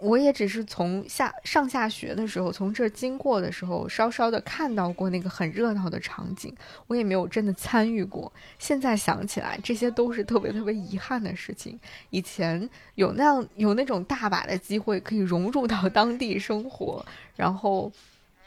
[0.00, 6.54] 我也只是从下上下学的时候，从这儿经过的时候，稍稍的看到过那个很热闹的场景，
[6.86, 8.32] 我也没有真的参与过。
[8.58, 11.78] 现在想起来，这些都是特别特别遗憾的事情。
[12.08, 17.04] 以前有那样有那种大把的机会可以融入到当地生活，
[17.36, 17.92] 然后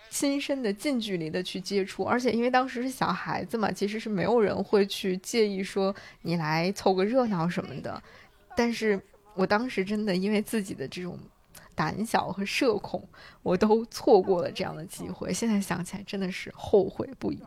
[0.10, 8.02] 亲身的近距离的去接触，而且因为当时是小孩子嘛，其实是没有人会去介意说你来凑个热闹什么的。
[8.58, 9.00] 但是
[9.36, 11.16] 我当时真的因为自己的这种。
[11.76, 13.08] 胆小和社恐，
[13.42, 15.34] 我都错过了这样的机会。
[15.34, 17.40] 现在想起来，真的是后悔不已。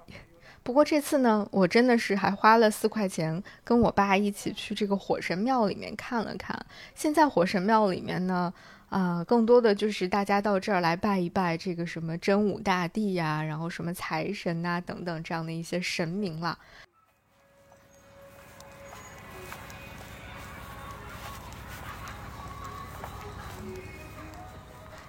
[0.63, 6.59] 不过这次呢，我真的是还花了四块钱，跟我爸一起去这个火神庙里面看了看。
[6.95, 8.53] 现在火神庙里面呢，
[8.89, 16.59] 啊，更多的就是大家到这儿来拜一拜这个什么真武大帝呀，然后什么财神呐等等这样的一些神明了。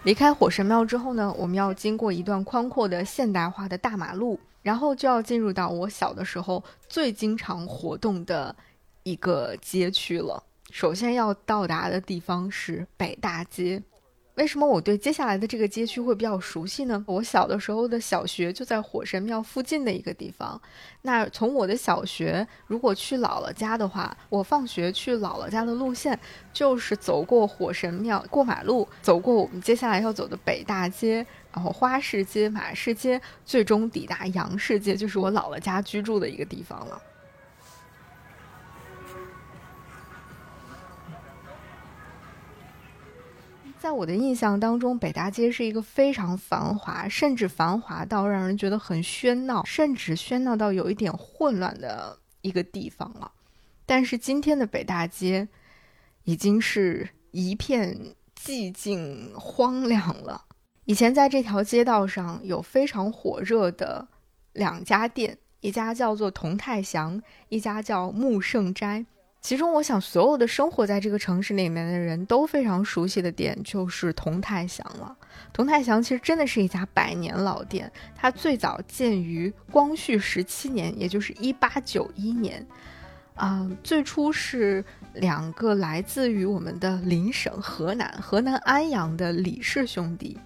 [0.07, 8.55] 离开火神庙之后呢，我们要经过一段宽阔的现代化的大马路，然后就要进入到我小的时候最经常活动的
[9.03, 10.41] 一个街区了。
[10.71, 13.83] 首先要到达的地方是北大街。
[14.37, 17.03] 为什么我对接下来的这个街区会比较熟悉呢？
[17.07, 20.61] 我小的时候的小学就在火神庙附近的一个地方。
[21.01, 26.17] 那从我的小学如果去姥姥家的话，我放学去姥姥家的路线
[26.53, 37.01] 就是走过火神庙，过马路，走过我们接下来要走的北大街，然后花市街、马市街，最终抵达杨市街，就是我姥姥家居住的一个地方了。
[43.79, 53.31] 在我的印象当中，北大街是一个非常繁华，甚至繁华到让人觉得很喧闹，甚至喧闹到有一点混乱的一个地方了。
[53.85, 55.47] 但是今天的北大街，
[56.23, 60.45] 已经是一片寂静荒凉了。
[60.85, 64.07] 以前在这条街道上有非常火热的
[64.53, 69.05] 两家店，一家叫做同泰祥，一家叫木盛斋。
[69.39, 75.15] 其中，我想所有的生活在这个城市里面的人都非常熟悉的店就是同泰祥了。
[75.53, 82.65] 同泰祥其实真的是一家百年老店，它最早建于光绪十七年，也就是一八九一年。
[83.35, 90.37] 啊，最初是两个来自于我们的邻省河南河南安阳的李氏兄弟，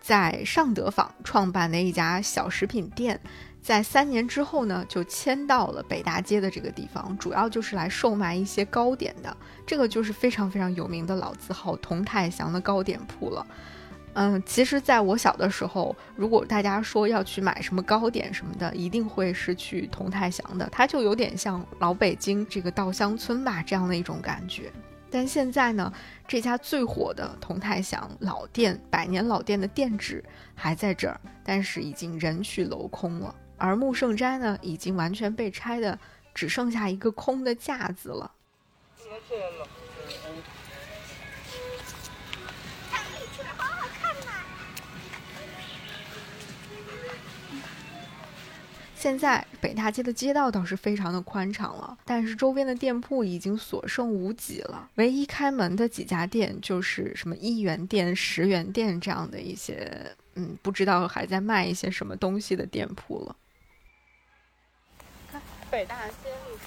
[0.00, 3.18] 在尚德坊创办的一家小食品店。
[3.66, 9.36] 在三年之后呢，就迁到了北大街的这个地方，主要就是来售卖一些糕点的。
[9.66, 13.44] 这个就是非常非常有名的老字号同泰祥的糕点铺了。
[14.12, 24.70] 嗯，其实在我小的时候，如果大家说要去买什么糕点什么的，一定会是去同泰祥的，它就有点像老北京这个稻香村吧这样的一种感觉。
[25.10, 25.92] 但现在呢，
[26.28, 30.22] 这家最火的同泰祥老店，百年老店的店址
[30.54, 33.34] 还在这儿，但是已经人去楼空了。
[33.58, 35.98] 而木圣斋呢，已经完全被拆的，
[36.34, 38.32] 只剩下一个空的架子了。
[48.94, 54.90] 现在北大街的街道倒是非常的宽敞了，但是周边的店铺已经所剩无几了。
[54.96, 63.36] 唯一开门的几家店就是什么一元店、十元店这样的一些，嗯，不知道还在卖一些什么东西的店铺了。
[65.70, 66.60] 北大街历史，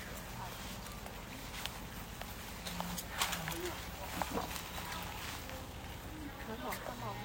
[6.46, 7.16] 传统汉堡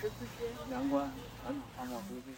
[0.00, 1.10] 十字街，阳关
[1.42, 2.36] 传统汉堡十字街。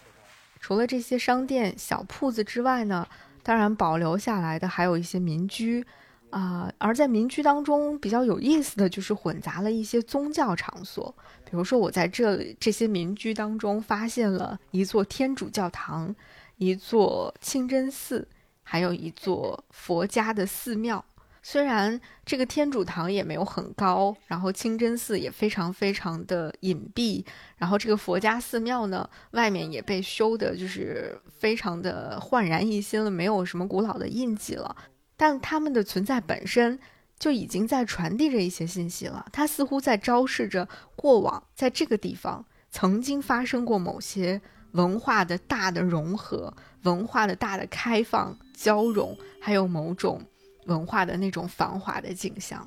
[0.60, 3.06] 除了这些商店、小铺子之外呢，
[3.42, 5.84] 当然保留下来的还有一些民居。
[6.30, 11.12] 啊，而在民居当中比较有意思的就是混杂了一些宗教场所，
[11.44, 16.14] 比如说我在这里这些民居当中发现了一座天主教堂，
[16.58, 18.28] 一座清真寺，
[18.70, 21.04] 还有一座佛家的寺庙。
[21.42, 27.24] 虽然这个天主堂也没有很高，然后清真寺也非常非常的隐蔽，
[27.56, 34.76] 然后这个佛家寺庙呢，外面也被修的就是非常的焕然一新了，没有什么古老的印记了。
[35.16, 36.78] 但它们的存在本身
[37.18, 44.40] 就已经在传递着一些信息了，它似乎在昭示着过往在这个地方曾经发生过某些
[44.72, 50.20] 文化的大的融合、文化的大的开放交融，还有某种
[50.66, 52.66] 文化的那种繁华的景象。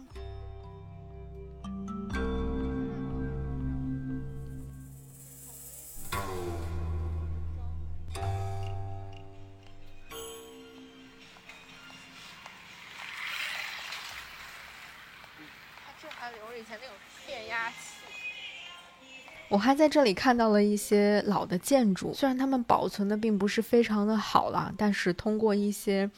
[19.54, 26.10] 我还在这里看到了一些老的建筑，虽然它们保存的并不是非常的好了，但是通过一些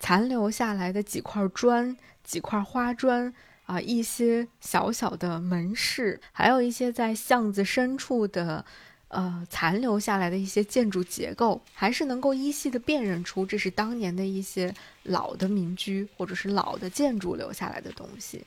[0.00, 1.94] 残留下来的几块砖、
[2.24, 3.30] 几块花砖
[3.66, 8.64] 啊，一些小小的门市，还有一些在巷子深处的
[9.08, 18.42] 呃残留下来的一些建筑结构，还是能够依稀的辨认出这是当年的一些老的民居或者是老的建筑留下来的东西。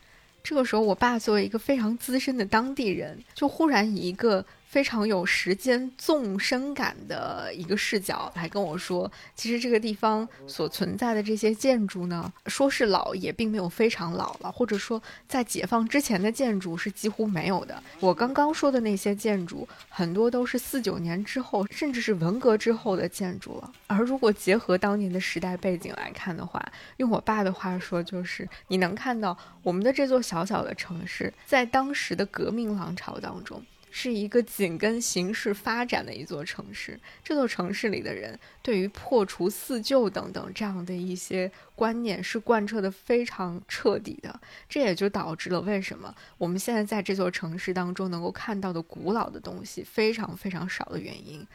[0.45, 4.45] 这个时候，我爸作为一个非常资深的当地人，就忽然以一个。
[4.75, 17.81] 非常有时间纵深感的一个视角来跟我说，其实这个地方所存在的这些建筑呢，说是老也并没有非常老了，或者说在解放之前的建筑是几乎没有的。
[18.01, 23.71] 我刚刚说的那些建筑，很多都是四九年之后，甚至是文革之后的建筑了。
[23.87, 26.61] 而如果结合当年的时代背景来看的话，
[26.97, 33.63] 用我爸的话说，就是你能看到我们的这座小小的城市，在当时的革命浪潮当中。
[33.97, 36.99] 是一个紧跟形势发展的一座城市。
[37.23, 44.37] 这座城市里的人对于破除四旧等等这样的一些观念是贯彻的非常彻底的。
[44.67, 51.47] 这也就导致了为什么我们现在在这座城市当中能够看到的古老的东西非常非常少的原因。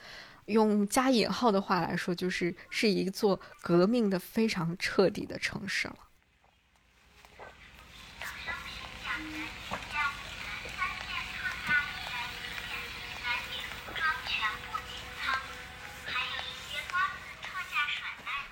[0.47, 5.97] 用加引号的话来说，就是是一座革命的非常彻底的城市了。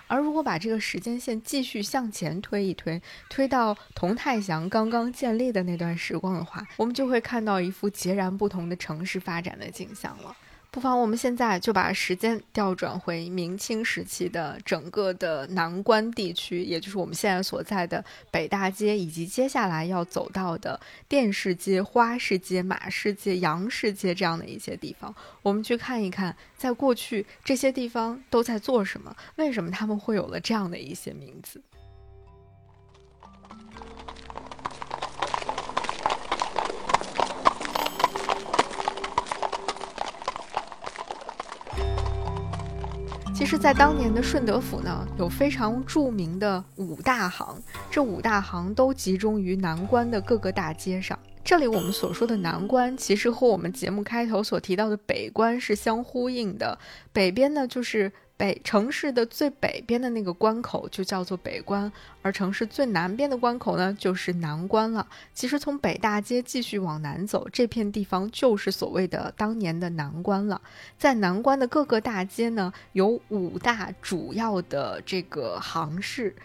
[0.08, 10.36] 而如果把这个时间线继续向前推一推，推到童太祥刚刚建立的那段时光的话，我们就会看到一幅截然不同的城市发展的景象了。
[10.70, 25.12] 不妨我们现在就把时间调转回明清时期的整个的南关地区，也就是我们现在所在的北大街，以及接下来要走到的电视街、花市街、马市街、杨市街这样的一些地方，
[25.42, 31.60] 我们去看一看，在过去这些地方都在做什么，为什么他们会有了这样的一些名字。
[43.38, 47.56] 其实，在当年的顺德府呢，有非常著名的五大行，
[47.88, 51.16] 这五大行都集中于南关的各个大街上。
[51.44, 56.76] 这里我们所说的南关，其实和我们节目开头所提到的北关是相呼应的。
[57.12, 58.12] 北边呢，就是。
[58.38, 65.04] 北城市的最北边的那个关口就叫做北关，而城市最南边的关口呢就是南关了。
[65.34, 70.62] 其实从北大街继续往南走，这片地方就是所谓的当年的南关了。
[70.96, 76.36] 在南关的各个大街呢，有五大主要的这个行市，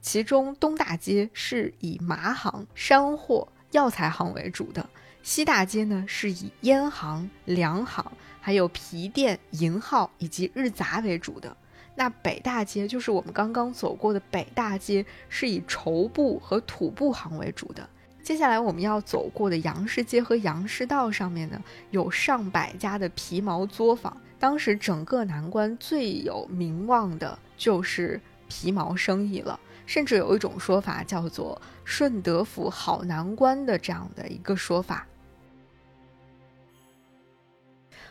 [0.00, 4.88] 其中东大街是以麻行、山货、药材行为主的，
[5.22, 8.10] 西大街呢是以烟行、粮行。
[8.46, 11.56] 还有皮店、银号以及日杂为主的，
[11.96, 17.84] 那北大街就是我们刚刚走过的北大街，是以绸布和土布行为主的。
[18.22, 24.16] 接下来我们要走过的杨市街和杨市道上面呢，有上百家的皮毛作坊。
[24.38, 35.04] 当时整个南关最有名望的就是皮毛生意了，甚至有一种说法叫做“顺德府好南关”的这样的一个说法。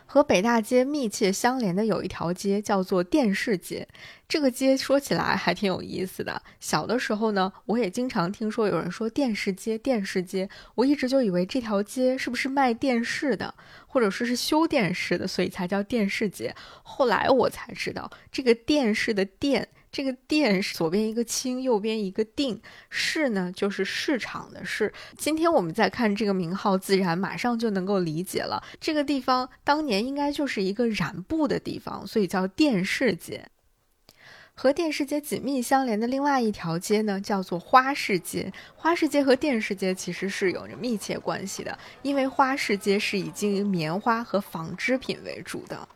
[0.06, 3.86] 和北大街密切相连的有一条街叫做电视街，
[4.28, 6.40] 这个街说起来还挺有意思的。
[6.60, 13.54] 小的时候呢，我也经常听说有人说电视街，电视街，我一直就以为这条街是不是卖电视的，
[13.86, 16.54] 或者说是修电视的，所以才叫电视街。
[16.82, 19.68] 后来我才知道，这个电视的电。
[19.92, 22.60] 这个店是左边一个清，右边一个定，
[22.90, 24.92] 市呢就是市场的市。
[25.16, 28.62] 今天我们再看这个名号，自然马上就能够理解了。
[28.80, 33.48] 这个地方当年应该就是一个染布的地方，所以叫电视街。
[34.58, 38.50] 和电视街紧密相连的另外一条街呢，叫做花市街。
[38.74, 45.86] 花市街和电视街其实是有着密切关系的，因为花市街是以经营棉花和纺织品为主的。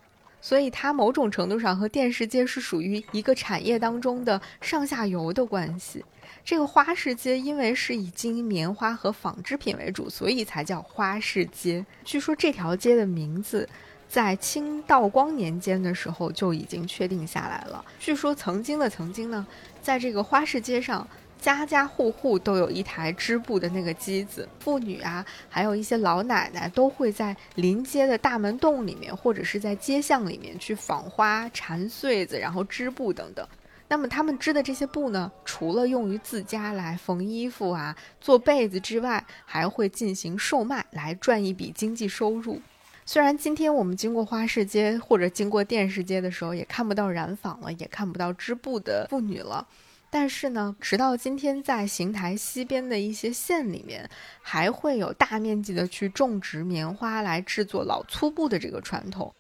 [0.40, 6.04] 所以它某种程度上和电视街是属于一个产业当中的上下游的关系。
[6.44, 11.84] 这个花市街因为是以经营棉花和纺织品为主，所以才叫花市街。
[12.04, 13.68] 据说这条街的名字
[14.08, 17.84] 在清道光年间的时候就已经确定下来了。
[17.98, 19.46] 据说曾经的曾经呢，
[19.82, 21.06] 在这个花市街上。
[21.40, 33.46] 家家户户都有一台织布的那个机子，妇女啊，还有一些老奶奶都会在临街的大门洞里面，或者是在街巷里面去纺花、缠穗子，然后织布等等。
[33.88, 42.60] 那么他们织的这些布呢，除了用于自家来缝衣服啊、做被子之外，还会进行售卖来赚一笔经济收入。
[43.04, 49.66] 虽然今天我们经过花市街或者经过电视街的时候，也看不到染坊了，也看不到织布的妇女了。
[50.12, 54.10] 但是呢，直到今天，在邢台西边的一些县里面，
[54.42, 59.32] 还会有大面积的去种植棉花来制作老粗布的这个传统。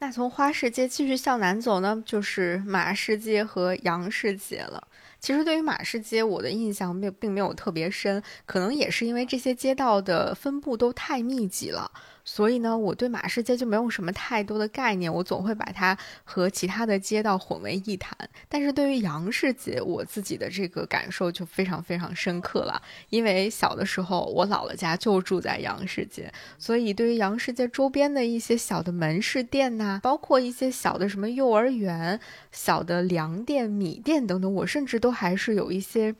[0.00, 4.88] 那从花市街继续向南走呢，就是马市街和杨市街了。
[5.20, 11.90] 其实对于马市街，我的印象并并没有特别深，可能也是因为这些街道的分布都太密集了。
[12.30, 18.14] 所以呢，我对马市街就没有什么太多的概念，我总会把它和其他的街道混为一谈。
[18.50, 32.20] 但是对于杨市街，我自己的这个感受就非常非常深刻了，因为小的时候我姥姥家就住在杨市街，所以对于杨市街周边的一些小的门市店呐，包括一些小的什么幼儿园、
[32.52, 36.14] 小的粮店、米店等等，我甚至都还是有一些。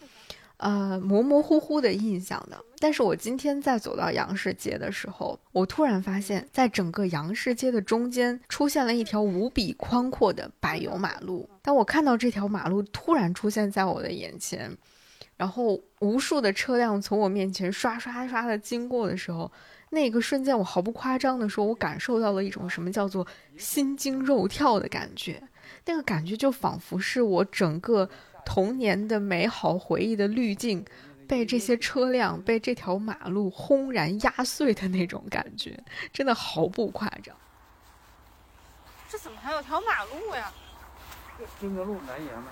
[0.61, 2.65] 呃，模模糊糊的印象的。
[2.81, 11.49] 但是我今天在走到杨市街的时候，我突然发现，在整个杨市街的中间出现了一条无比宽阔的柏油马路。
[11.61, 14.71] 当我看到这条马路突然出现在我的眼前，
[15.37, 19.51] 然后无数的车辆从我面前刷刷刷的经过的时候，
[19.91, 23.27] 那个瞬间，我毫不夸张的说，我感受到了一种什么叫做
[23.57, 25.43] 心惊肉跳的感觉。
[25.85, 28.09] 那个感觉就仿佛是我整个。
[28.45, 30.83] 童年的美好回忆的滤镜，
[31.29, 35.79] 被这些车辆、被这条马路轰然压碎的那种感觉，
[36.13, 37.37] 真的毫不夸张。
[39.09, 40.51] 这怎么还有条马路呀？
[41.39, 42.47] 这顺着路南延吗？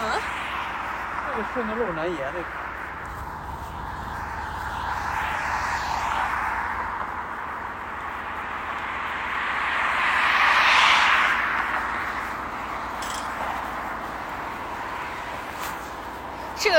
[0.00, 0.20] 嗯？
[1.28, 2.42] 这个顺着路南延的。
[2.42, 2.61] 这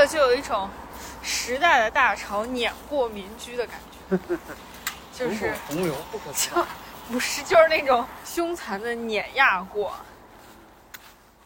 [0.03, 0.69] 个就有一种
[1.21, 3.79] 时代的大潮碾过民居的感
[4.09, 4.19] 觉，
[5.17, 6.65] 就是洪流不可测，
[7.09, 9.93] 不是 就是那种凶残的碾压过。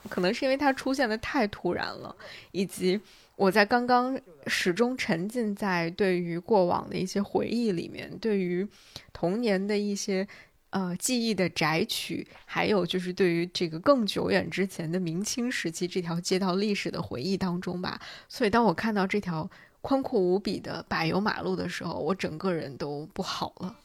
[0.10, 2.16] 可能是因为它出现的太突然了，
[2.52, 3.00] 以及
[3.36, 8.68] 我在刚刚始终沉浸在对于过往的一些回忆里面，对于
[9.14, 10.28] 童年的一些。
[10.70, 18.00] 呃，记忆的摘取，还有就是对于这个更久远之前的明清时期这条街道历史的回忆当中吧。
[18.28, 19.50] 所以，当我看到这条
[19.82, 23.76] 宽阔无比的柏油马路的时候，我整个人都不好了。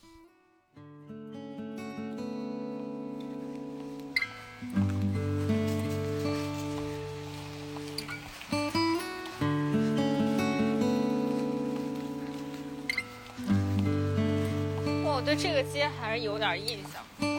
[15.34, 17.31] 这个街还是有点印象。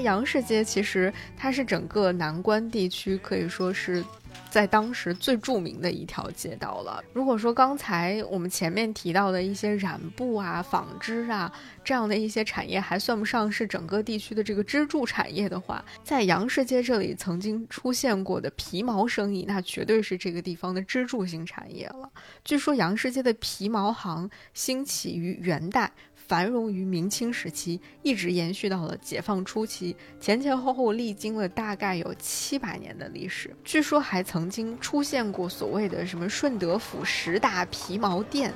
[0.00, 4.04] 杨市街其实它是整个南关地区可以说是
[4.50, 7.02] 在当时最著名的一条街道了。
[7.12, 11.52] 如果说刚才我们前面提到的一些染布啊、纺织啊
[11.84, 22.10] 这样的一些产业还算不上是整个地区的这个支柱产业的话，在杨市街这里曾经出现过的皮毛生意，那绝对是这个地方的支柱性产业了。
[22.44, 25.90] 据说杨市街的皮毛行兴起于元代。
[26.28, 33.56] 繁荣于明清时期，一直延续到了解放初期，前前后后历经了大概有七百年的历史。
[33.64, 38.52] 据说还曾经出现过所谓的什么顺德府十大皮毛店，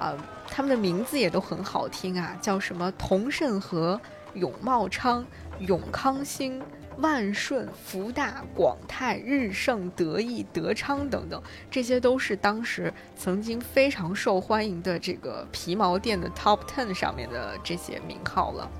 [0.00, 0.16] 啊，
[0.48, 4.00] 他们的名字也都很好听啊，叫什么同盛和、
[4.34, 5.24] 永茂昌、
[5.60, 6.60] 永康兴。
[6.98, 18.70] 万顺、福大、广泰、日盛、德意、德昌等等，这些都是当时曾经非常受欢迎的这个皮毛店的 Top Ten 上面的这些名号了。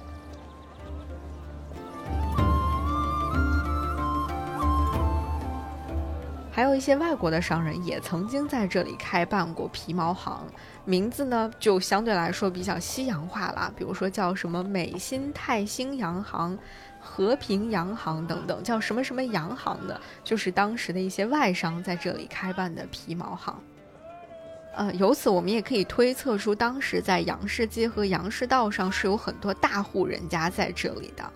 [6.54, 10.46] 还有一些外国的商人也曾经在这里开办过皮毛行，
[10.84, 16.58] 名字呢就相对来说比较西洋化了，比如说叫什么美新泰兴洋行。
[17.02, 23.54] 和平洋行等等，叫什么什么洋行的，就是当时的一些外商在这里开办的皮毛行。
[24.74, 31.30] 呃，由此我们也可以推测出，当时在杨市街和杨市道上是有很多大户人家在这里的。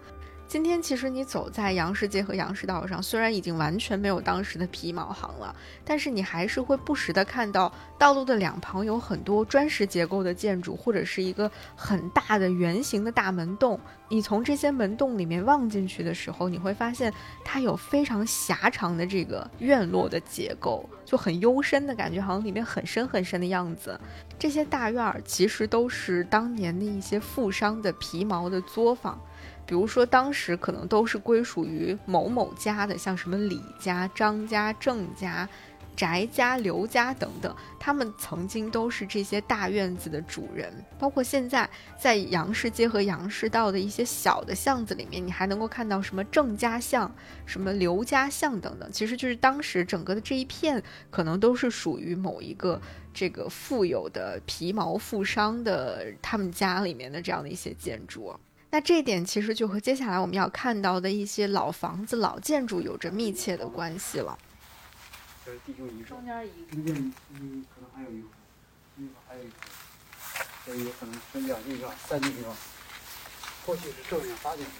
[0.48, 13.78] 今天其实你走在杨市街和杨市道上，虽然已经完全没有当时的皮毛行了，但是你还是会不时的看到道路的两旁有很多砖石结构的建筑，或者是一个很大的圆形的大门洞。
[14.08, 17.12] 你从这些门洞里面望进去的时候，你会发现
[17.44, 24.00] 它有非常狭长的这个院落的结构，就很幽深的感觉，好像里面很深很深的样子。
[24.38, 29.20] 这些大院儿其实都是当年的一些富商的皮毛的作坊。
[29.66, 35.48] 比如说，当时可能都是归属于某某家的，像什么李家、张家、郑家、
[35.96, 40.72] 翟家、刘家等等，他们曾经都是这些大院子的主人。
[40.98, 47.12] 包括现在在杨市街和杨市道的一些小的巷子里面，你还能够看到什么郑家巷、
[47.44, 52.80] 什么刘家巷等等，其实就是当时整个的这一片可能都是属于某一个
[53.12, 58.32] 这个富有的皮毛富商的他们家里面的这样的一些建筑。
[58.76, 64.38] 那这一点其实就和接下来我们要看到的一些老房子、老建筑有着密切的关系了。
[65.46, 66.94] 这是地中一中间一中间
[67.30, 68.28] 嗯，可能还有一个，
[68.96, 69.56] 那个还有一个，
[70.66, 72.54] 这有可能是两地方、三地方。
[73.64, 74.70] 过去是正面八景的，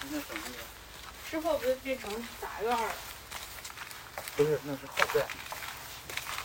[0.00, 0.48] 现在整个
[1.30, 2.10] 之后不就变成
[2.40, 2.92] 杂院了？
[4.38, 5.26] 不是，那是后院。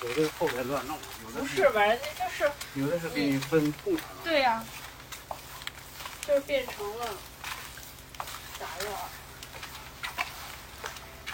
[0.04, 1.80] 有的后边乱弄，有的不是吧？
[1.86, 4.06] 人家就是有的是给你分工厂。
[4.22, 4.62] 对呀、
[6.28, 7.06] 就是变成了
[8.60, 9.10] 杂院儿。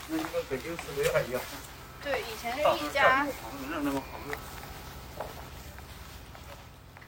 [0.09, 1.41] 那就跟北京四合院一样，
[2.03, 3.25] 对，以前是一家。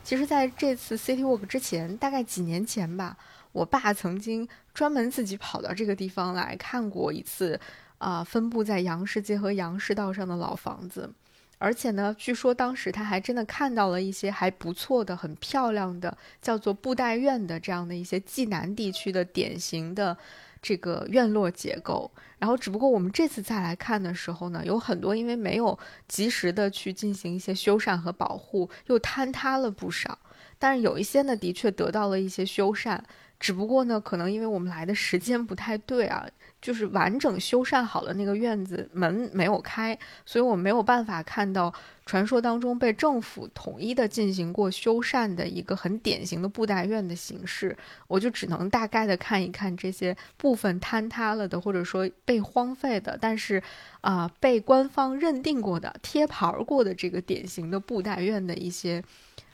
[0.03, 3.17] 其实，在这次 City Walk 之前，大概几年前吧，
[3.51, 7.59] 我爸曾经专门自己跑到这个地方来看过一次，
[7.97, 11.11] 啊、分布在杨市街和杨市道上的老房子。
[11.57, 20.17] 而且呢，据说当时他还真的看到了一些还不错的、很漂亮的，叫做布袋院的这样的一些济南地区的典型的
[20.61, 22.11] 这个院落结构。
[22.37, 25.77] 然后，只不过我们这次再来看的时候呢，有很多因为没有
[26.07, 30.19] 及时的去进行一些修缮和保护，又坍塌了不少。
[30.59, 32.99] 但是有一些呢，的确得到了一些修缮，
[33.39, 36.27] 只不过呢，可能因为我们来的时间不太对啊，
[36.65, 39.95] 就是完整修缮好了那个院子门没有开，
[40.25, 41.71] 所以我没有办法看到
[42.07, 53.61] 传说当中被政府统一的进行过修缮的一个很典型的布袋院的形式，我就只能大概的看一看这些部分坍塌了的，或者说被荒废的，但是
[54.01, 59.03] 啊、被官方认定过的、贴牌过的这个典型的布袋院的一些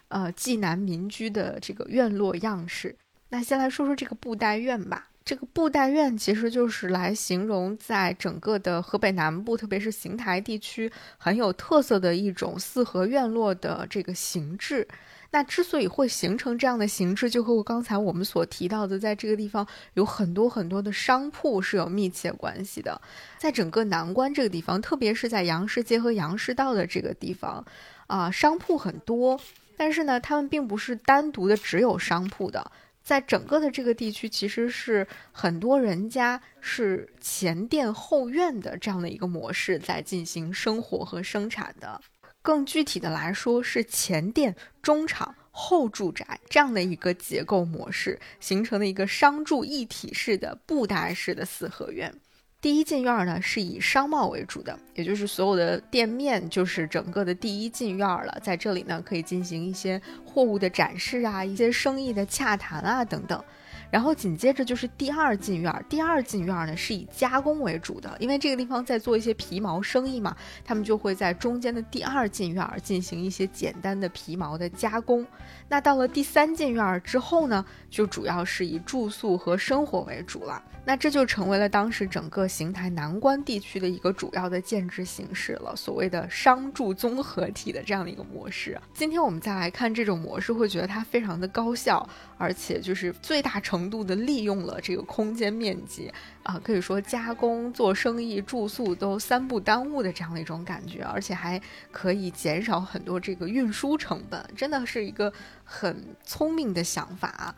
[0.08, 2.96] 呃济南民居的这个院落样式。
[3.28, 5.10] 那先来说说这个布袋院吧。
[5.24, 14.88] 这个布袋院其实就是来形容在整个的河北南部，特别是邢台地区很有特色的一种四合院落的这个形制。
[15.34, 23.00] 那之所以会形成这样的形制，就和我刚才我们所提到的，在这个地方有很多很多的商铺是有密切关系的。
[23.38, 27.64] 在整个南关这个地方，特别是在杨市街和杨市道的这个地方，
[28.08, 29.40] 啊、商铺很多，
[29.78, 32.70] 但是呢，他们并不是单独的只有商铺的。
[33.04, 42.00] 在整个的这个地区，其实是很多人家是前店后院的这样的一个模式在进行生活和生产的。
[42.42, 52.14] 更具体的来说，是前店、中厂、后住宅这样的一个结构模式形成了一个商住一体式的布袋式的四合院。
[52.62, 63.44] 第一进院呢是以商贸为主的，也就是所有的店面就是整个的第一进院了，在这里呢可以进行一些货物的展示啊，一些生意的洽谈啊等等。
[63.90, 75.26] 然后紧接着就是第二进院，第二进院呢是以加工为主的，因为这个地方在做一些皮毛生意嘛，他们就会在中间的第二进院进行一些简单的皮毛的加工。
[75.68, 80.64] 那到了第三进院之后呢，就主要是以住宿和生活为主了。
[80.84, 88.80] 那这就成为了当时整个邢台南关地区的一个主要的建制形式了，所谓的商住综合体的这样的一个模式。
[88.92, 92.08] 今天我们再来看这种模式，会觉得它非常的高效，
[92.38, 96.12] 而且就是最大程度的利用了这个空间面积
[96.44, 101.62] 啊，可以说加工、做生意、住宿都三不耽误的这样的一种感觉，而且还
[101.92, 105.32] 可以减少很多这个运输成本，真的是一个
[105.64, 107.56] 很聪明的想法。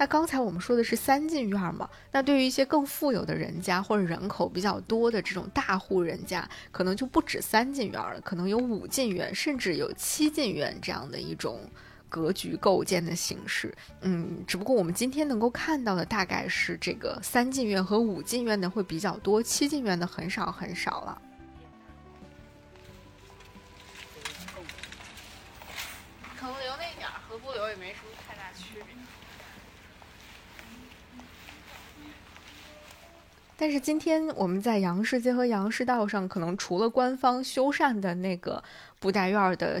[0.00, 1.86] 那刚才我们说的是三进院嘛？
[2.10, 11.68] 那对于一些更富有的人家或者人口比较多的这种大户人家，可能就不止三进院了，可能有五进院，甚至有七进院这样的一种
[12.08, 13.76] 格局构建的形式。
[14.00, 21.20] 嗯，只不过我们今天能够看到的大概是这个三进院和五进院的会比较多，七进院的很少很少了。
[26.38, 28.96] 可能留那点儿和不留也没什么太大区别。
[33.60, 38.64] 但是今天我们在杨市街和杨市道上，可能除了官方修缮的那个
[38.98, 39.78] 布袋院的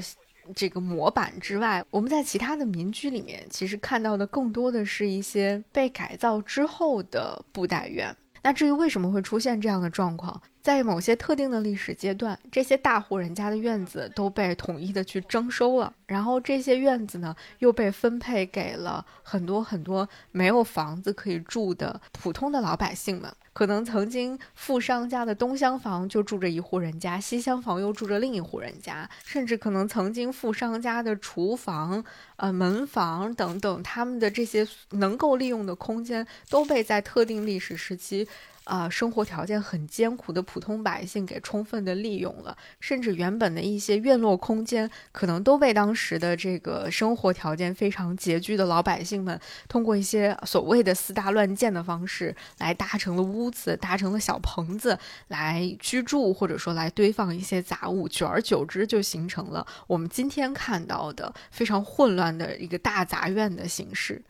[0.54, 8.14] 这个模板之外，我们在其他的民居里面，其实看到的更多的是一些被改造之后的布袋院。
[8.42, 23.32] 那至于为什么会出现这样的状况，在某些特定的历史阶段，这些大户人家的院子都被统一的去征收了，然后这些院子呢又被分配给了很多很多没有房子可以住的普通的老百姓们。
[23.52, 32.02] 可能曾经富商家的东厢房就住着一户人家，西厢房又住着另一户人家，甚至可能曾经富商家的厨房、
[32.36, 38.26] 呃门房等等，他们的这些能够利用的空间都被在特定历史时期。
[38.64, 54.96] 啊，生活条件很艰苦的普通百姓给充分的利用了，甚至原本的一些院落空间，可能都被当时的这个生活条件非常拮据的老百姓们，通过一些所谓的私搭乱建的方式来搭成了屋子，搭成了小棚子
[55.28, 64.22] 来居住，或者说来堆放一些杂物，久而久之就形成了我们今天看到的非常混乱的一个大杂院的形式。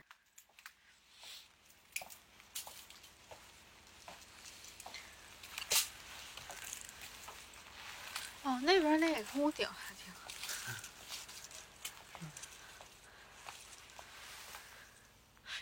[8.51, 10.29] 哦，那边那个屋顶还挺好，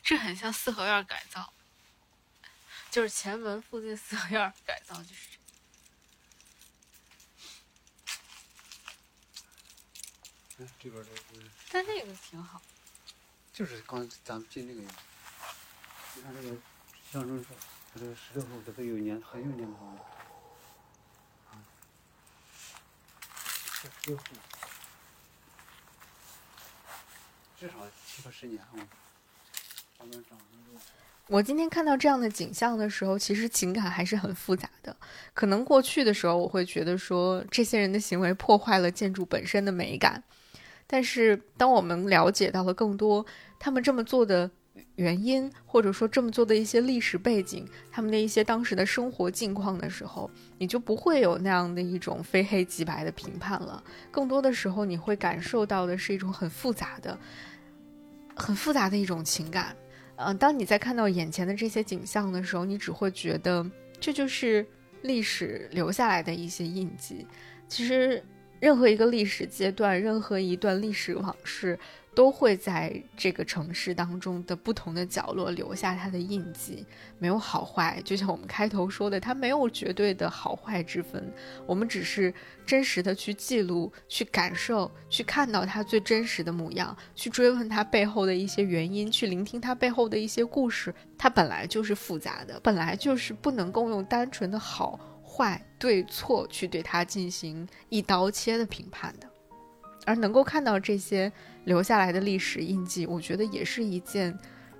[0.02, 1.52] 这很像四合院改造，
[2.90, 5.28] 就是前门附近四合院改造就是
[10.56, 10.64] 这。
[10.64, 11.10] 哎，这边这
[11.70, 12.62] 但那个挺好。
[13.52, 14.80] 就是刚咱们进那个，
[16.14, 16.56] 你看这个
[17.12, 17.54] 象征说，
[17.92, 20.06] 它这个石头路这都有年很有年头了。
[27.58, 27.74] 至少
[28.06, 28.60] 七八十年
[31.26, 34.96] 我今天看到这样的景象的时候，其实情感还是很复杂的。
[35.34, 40.22] 可能过去的时候，我会觉得说这些人的行为破坏了建筑本身的美感，
[40.86, 43.24] 但是当我们了解到了更多
[43.58, 44.50] 他们这么做的。
[44.98, 50.28] 原因，或者说这么做的一些历史背景，他们的一些当时的生活境况的时候，
[50.58, 53.80] 你就不会有那样的一种非黑即白的评判了。
[54.10, 57.16] 更多的时候，你会感受到的是一种很复杂的、
[58.34, 59.74] 很复杂的一种情感。
[60.16, 63.64] 嗯，当你在看到眼前的这些景象的时候，你只会觉得
[64.00, 64.66] 这就是
[65.02, 67.24] 历史留下来的一些印记。
[67.68, 68.20] 其实，
[68.58, 71.78] 任何一个历史阶段，任何一段历史往事。
[72.18, 76.84] 都会在这个城市当中的不同的角落留下它的印记，
[77.20, 78.02] 没有好坏。
[78.04, 81.32] 就像我们开头说的，它没有绝对的好坏之分，
[81.64, 82.34] 我们只是
[82.66, 90.92] 真实的去记录、去感受、去看到它最真实的模样，去追问它背后的一些原因，去聆听它背后的一些故事。
[91.16, 99.27] 它本来就是复杂的，本来就是不能够用单纯的好坏对错去对它进行一刀切的评判的，
[100.08, 101.30] 而能够看到这些。
[101.64, 104.34] 留下来的历史印记，我觉得也是一件，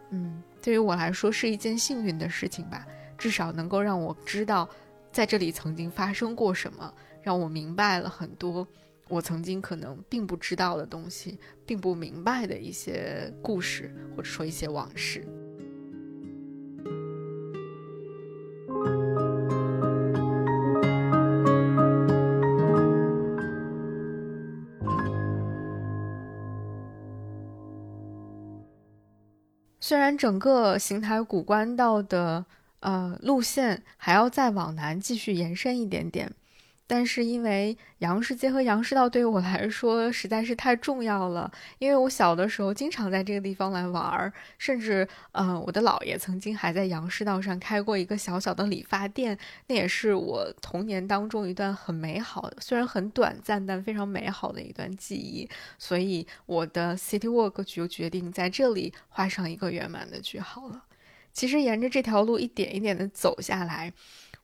[0.08, 2.86] 嗯，对于我来说是一件幸运的事情吧。
[3.18, 4.66] 至少能够让我知道，
[5.12, 8.66] 在这里曾经发生过什么，让我明白了很多
[9.06, 15.28] 我曾经可能并不知道的东西，并不明白的一些故事，或者说一些往事。
[29.88, 32.44] 虽然整个邢台古关道的
[32.80, 36.30] 呃路线还要再往南继续延伸一点点。
[36.88, 55.46] 但是因为杨氏街和杨氏道对于我来说实在是太重要了，因为我小的时候经常在这个地方来玩儿，甚至呃，我的姥爷曾经还在杨氏道上开过一个小小的理发店，那也是我童年当中一段很美好的，虽然很短暂，但非常美好的一段记忆。
[55.76, 60.84] 所以我的 City Walk 就决定在这里画上一个圆满的句号了。
[61.34, 63.92] 其实沿着这条路一点一点的走下来。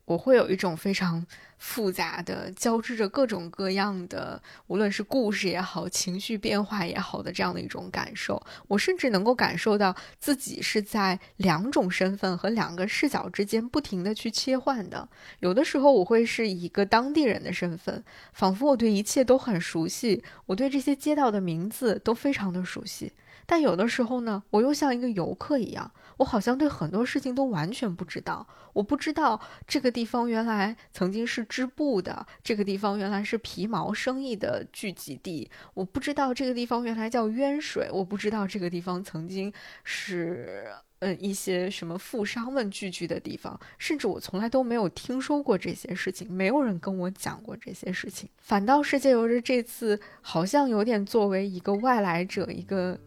[0.05, 1.25] 我会有一种非常
[1.57, 8.41] 复杂的、交织着各种各样的，无论是故事也好、情绪变化也好的这样的一种感受。
[8.67, 15.07] 我甚至能够感受到自己是在两种身份和两个视角之间不停的去切换的。
[15.39, 18.03] 有的时候，我会是一个当地人的身份，
[18.33, 23.11] 仿佛我对一切都很熟悉，我对这些街道的名字都非常的熟悉。
[23.45, 25.91] 但有的时候呢，我又像一个游客一样。
[26.17, 29.37] 我好像对很多事情都完全不知道，我不知道
[29.67, 39.51] 这个地方原来曾经是织布的，这个地方原来是皮毛生意的聚集地，我不知道这个地方原来叫渊水，我不知道这个地方曾经
[39.83, 40.67] 是
[40.99, 52.97] 嗯一些什么富商们聚居的地方，甚至我从来都没有听说过这些事情，没有人跟我讲过这些事情，反倒是借由着这次，好像有点作为一个外来者，一个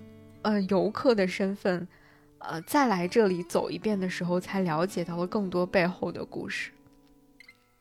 [0.43, 1.86] 呃游客的身份。
[2.41, 6.70] 呃，再来这里走一遍的时候，才了解到了更多背后的故事。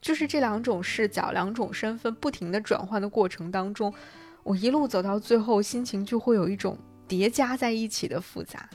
[0.02, 3.94] 就是这两种视角、两种身份不停的转换的过程当中，
[4.42, 6.76] 我一路走到最后，心情就会有一种
[7.08, 8.68] 叠加在一起的复杂。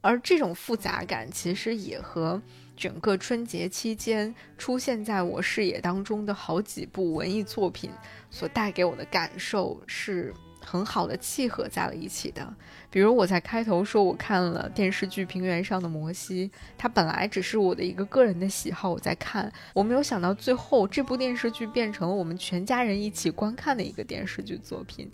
[0.00, 2.40] 而这种复杂感，其实也和
[2.74, 7.90] 整个春节期间出现在我视野当中的好几部文艺作品
[8.30, 10.32] 所带给我的感受是。
[10.64, 12.54] 很好的契合在了一起的，
[12.90, 16.48] 比如我在开头说我看了电视剧《平原上的摩西》，
[16.78, 25.10] 它本来只是我的一个个人的喜好，我在看，我没有想到最后这部电视剧变成了我们全家人一起观看的一个电视剧作品。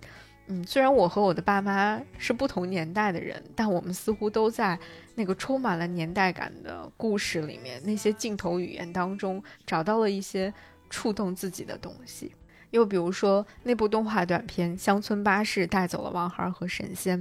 [0.50, 4.78] 嗯，虽然我和我的爸妈是不同年代的人，但我们似乎都在
[5.14, 10.52] 那个充满了年代感的故事里面，那些镜头语言当中找到了一些
[10.88, 12.32] 触动自己的东西。
[12.70, 17.20] 又比如说那部动画短片《乡村巴士带走了王孩和神仙》，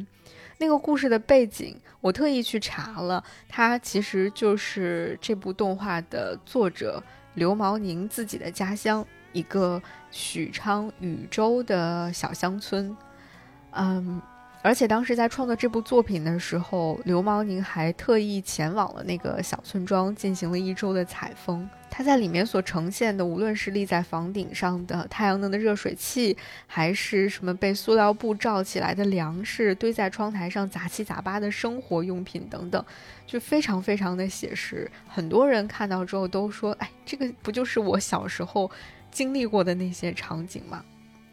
[0.57, 7.03] 那个故事的背景我特意去查了，它其实就是这部动画的作者
[7.35, 9.81] 刘毛宁自己的家乡，一个
[10.11, 12.95] 许昌禹州的小乡村。
[13.71, 14.21] 嗯。
[14.67, 21.69] 而且当时在创作这部作品的时候，刘毛宁还特意前往了那个小村庄，进行了一周的采风。
[21.89, 26.35] 他在里面所呈现的，无论是立在房顶上的太阳能的热水器，
[26.67, 32.83] 还是什么被塑料布罩起来的粮食，堆在窗台上杂七杂八的生活用品等等，
[33.25, 34.91] 就非常非常的写实。
[35.07, 38.69] 很多人看到之后都说：“哎，这个不就是我小时候
[39.11, 40.83] 经历过的那些场景吗？”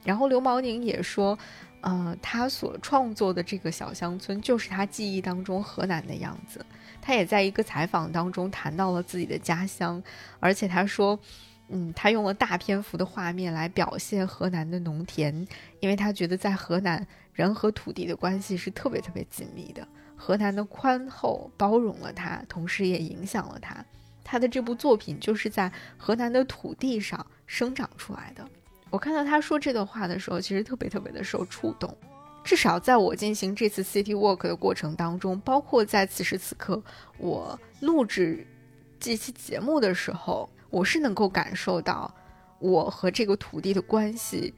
[0.04, 1.36] 然后刘毛宁也说。
[1.84, 6.64] 呃，他所创作的这个小乡村，就是他记忆当中河南的样子。
[7.02, 10.02] 他也在一个采访当中谈到了自己的家乡，
[10.40, 11.18] 而且他说，
[11.68, 15.46] 嗯，他用了大篇幅的画面来表现河南的农田，
[15.80, 19.86] 因为他觉得在河南人和土地的关系是特别特别紧密的。
[20.16, 23.84] 河南的宽厚包容了他，同时也影响了他。
[24.24, 28.48] 他的这部作品就是在河南的土地上生长出来的。
[28.94, 31.92] 我看到他说这段话的时候，其实特别特别的受触动。
[32.44, 36.80] 至少在我进行这次 City Walk 的过程当中，包括在此时此刻
[37.18, 38.46] 我录制
[39.00, 42.14] 这期节目的时候，我是能够感受到
[42.60, 44.54] 我和这个土地的关系，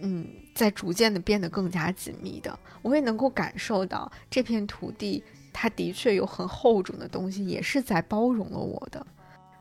[0.00, 2.58] 嗯，在逐渐的变得更加紧密的。
[2.82, 9.06] 我也能够感受到这片土地，它的确有很厚重的东西，也是在包容了我的。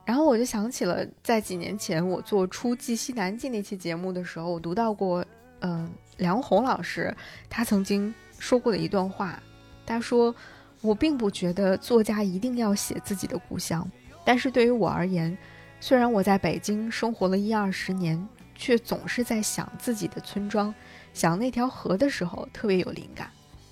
[0.07, 5.25] 然后我就想起了，在几年前我做《出记西南记》那期节目的时候，我读到过，
[5.59, 7.13] 嗯，梁红老师
[7.49, 9.37] 他曾经说过的一段话。
[9.85, 10.33] 他说
[10.79, 13.85] ：“我并不觉得作家一定要写自己的故乡，
[14.23, 15.37] 但是对于我而言，
[15.81, 20.73] 虽然我在北京生活了一二十年，却总是在想自己的村庄，
[21.13, 23.29] 想那条河的时候特别有灵感。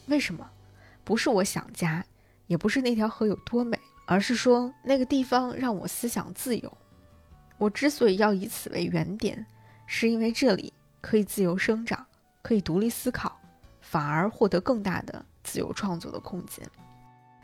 [0.08, 0.46] 为什么？
[1.06, 2.04] 不是我想家，
[2.48, 6.78] 也不是那条河有多美。”而是说那个地方让我思想自由。
[7.58, 9.46] 我之所以要以此为原点，
[9.86, 12.06] 是因为这里可以自由生长，
[12.42, 13.40] 可以独立思考，
[13.82, 16.66] 反而获得更大的自由创作的空间。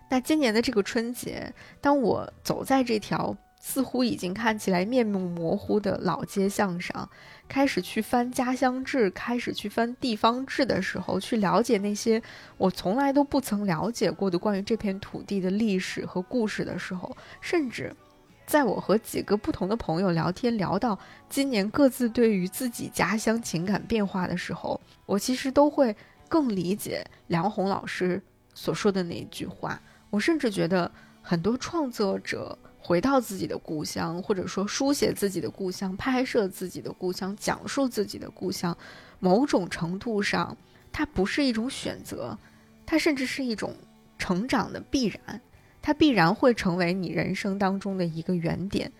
[0.09, 7.07] 那今年的这个春节，当我走在这条似乎已经看起来面目模糊的老街巷上，
[7.47, 12.20] 开始去翻家乡志，开始去翻地方志的时候，去了解那些
[12.57, 17.95] 我从来都不曾了解过的关于这片土地的历史和故事的时候，甚至
[18.47, 20.97] 在我和几个不同的朋友聊天，聊到
[21.30, 25.95] 今年各自对于自己家乡情感变化的时候，我其实都会
[26.28, 28.20] 更理解梁红老师
[28.55, 29.80] 所说的那一句话。
[30.09, 30.91] 我甚至觉得
[31.22, 32.57] 很多创作者。
[32.84, 38.76] 回到自己的故乡，或者说书写自己的故乡，拍摄自己的故乡，讲述自己的故乡，
[39.20, 40.58] 某种程度上，
[40.92, 42.38] 它不是一种选择，
[42.86, 43.76] 它甚至是一种
[44.18, 45.40] 成长的必然，
[45.82, 48.92] 它必然会成为你人生当中的一个原点，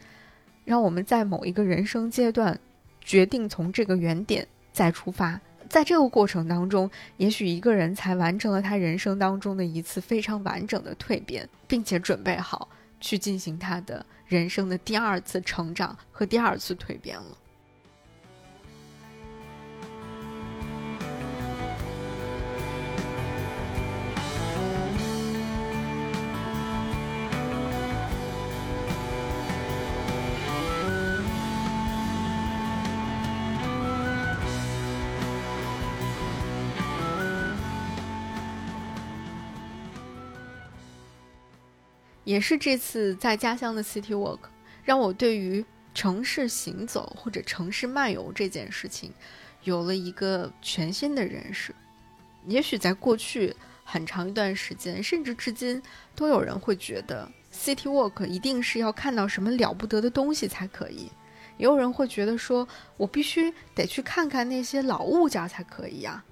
[0.64, 2.58] 让我们在某一个人生阶段
[3.02, 12.70] 决定从这个原点再出发，在这个过程当中，也许一个人才完成了他人生当中的一次非常完整的蜕变，并且准备好。
[13.02, 17.38] 去进行他的人生的第二次成长和第二次蜕变了。
[42.32, 44.40] 也是这次在家乡的 City Walk，
[44.86, 49.12] 让我对于城市行走或者城市漫游这件事情，
[49.66, 51.76] 有了一个全新的认识。
[52.46, 53.54] 也许在过去
[53.84, 55.84] 很长一段时间，甚至至今，
[56.16, 61.12] 都有人会觉得 City Walk 一定是要看到什么了不得的东西才可以，
[61.58, 62.66] 也有人会觉得说，
[62.96, 66.24] 我必须得去看看那些老物件才可以呀，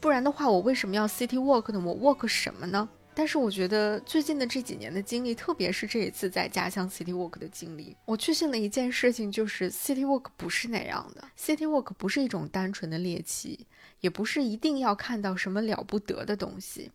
[0.00, 1.80] 不然的话，我为什么要 City Walk 呢？
[1.80, 2.86] 我 walk 什么呢？
[3.18, 11.26] 但是我觉得最近的这几年的经历，特别是这一次在家乡 City Walk 的经历，我确信了一件事情，就是 City Walk 不是那样的。
[11.34, 13.66] City Walk 不是一种单纯的猎奇，
[14.00, 16.92] 也不是一定要看到什么了不得的东西。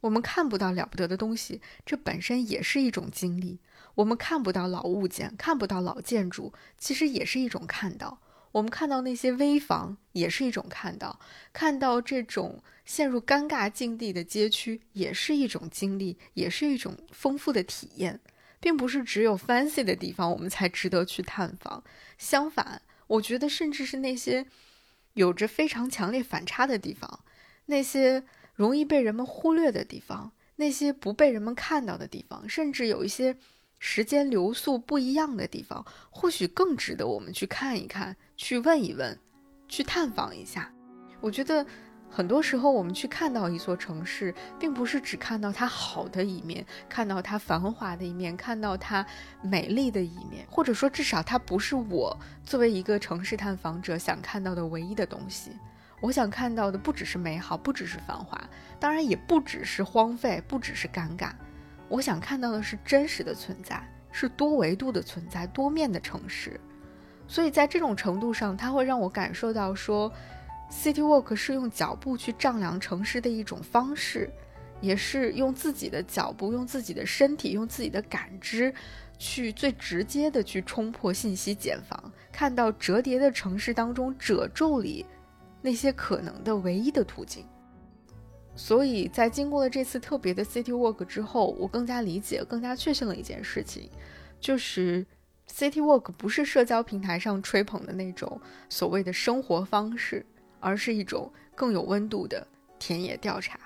[0.00, 3.60] 我们看不到了不得的东西，这本身也是一种经历。
[3.96, 8.18] 我们看不到老物件，看不到老建筑，其实也是一种看到。
[8.52, 11.20] 我们看到那些危房，也是一种看到；
[11.52, 18.18] 看到这种陷入尴尬境地的街区，也是一种经历，也是一种丰富的体验，
[18.58, 21.84] 并不是只有 fancy 的地方我们才值得去探访。
[22.18, 24.44] 相反，我觉得甚至是那些
[25.12, 27.20] 有着非常强烈反差的地方，
[27.66, 28.24] 那些
[28.56, 33.36] 容易被人们忽略的地方，那些不被人们看到的地方，甚至有一些。
[33.82, 39.18] 时间流速不一样的地方，或许更值得我们去看一看，去问一问，
[39.68, 40.70] 去探访一下。
[41.18, 41.66] 我觉得
[42.12, 49.06] 很多时候，我们去看到一座城市，并不是只看到它好的一面，看到它繁华的一面，看到它
[49.42, 55.52] 美丽的一面，或者说，至少它不是我作为一个城市探访者想看到的唯一的东西。
[56.00, 58.40] 我想看到的不只是美好，不只是繁华，
[58.80, 61.30] 当然也不只是荒废，不只是尴尬。
[61.88, 63.80] 我想看到的是真实的存在，
[64.10, 66.58] 是多维度的存在，多面的城市。
[67.28, 70.12] 所以在这种程度上，它会让我感受到说
[70.70, 74.30] ，City Walk 是用脚步去丈量城市的一种方式，
[74.80, 78.72] 也是用自己的脚步、用自己的身体、用自己的感知，
[79.18, 85.04] 去最直接的去冲破信息茧房，看到折叠的城市当中褶皱里
[85.60, 87.44] 那些可能的唯一的途径。
[88.56, 93.90] 所以在经过了这次特别的 City Walk 之后，我更加理解、更加确信了一件事情，
[94.40, 95.06] 就是
[95.48, 100.26] City Walk 不是社交平台上吹捧的那种所谓的生活方式，
[100.60, 102.46] 而是一种更有温度的
[102.78, 103.58] 田野调查。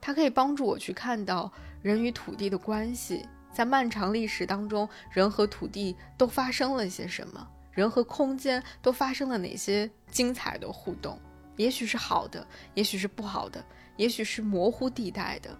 [0.00, 11.20] 它可以帮助我去看到人与土地的关系，在漫长历史当中，人和土地都发生了些什么，人和空间都发生了哪些精彩的互动，
[11.56, 13.62] 也许是好的，也许是不好的。
[13.96, 15.58] 也许是模糊地带的，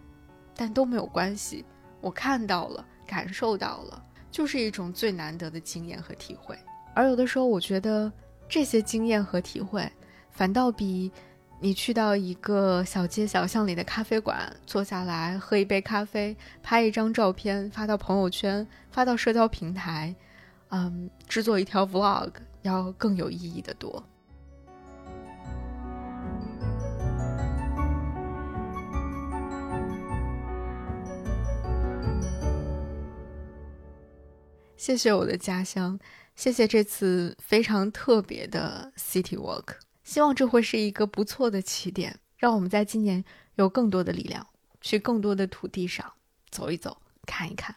[0.55, 1.64] 但都没有关系。
[2.01, 4.01] 我看到了，感受到了，
[4.31, 6.57] 就是一种最难得的经验和体会。
[6.95, 8.12] 而有的时候，我觉得
[8.49, 9.91] 这些经验和体会，
[10.39, 11.11] 反倒比
[11.59, 20.14] 你去到一个小街小巷里的咖啡馆，坐下来喝一杯咖啡，拍一张照片，发到朋友圈，发到社交平台，
[20.68, 22.30] 嗯，制作一条 vlog，
[22.62, 24.01] 要更有意义的多。
[34.76, 35.99] 谢谢我的家乡，
[36.36, 39.88] 谢谢这次非常特别的 City Walk。
[40.09, 43.23] 希望这会是一个不错的起点，让我们在今年
[43.57, 44.47] 有更多的力量，
[44.81, 46.15] 去更多的土地上
[46.49, 47.77] 走一走、看一看。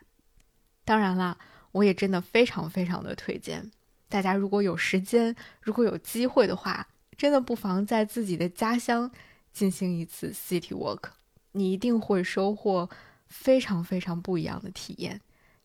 [0.85, 1.37] 当然啦，
[1.73, 3.69] 我也真的非常非常的推荐
[4.07, 9.11] 大家，如果有时间，如果有机会的话，真的不妨在自己的家乡
[9.51, 11.09] 进行一次 city walk，
[11.51, 12.89] 你一定会收获
[13.27, 15.19] 非常非常不一样的体验，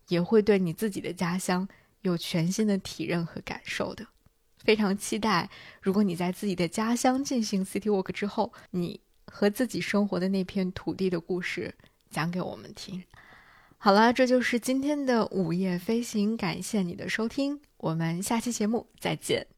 [0.09, 1.69] 也会对你自己的家乡
[2.01, 4.05] 有全新的体认和感受的。
[4.67, 5.49] 非常期待，
[5.81, 11.73] 如果你在自己的家乡进行 city walk 之后，你和自己生活的那片土地的故事
[12.11, 13.05] 讲给我们听。
[13.79, 19.56] 好了，这就是今天的午夜飞行，感谢你的收听，我们下期节目再见。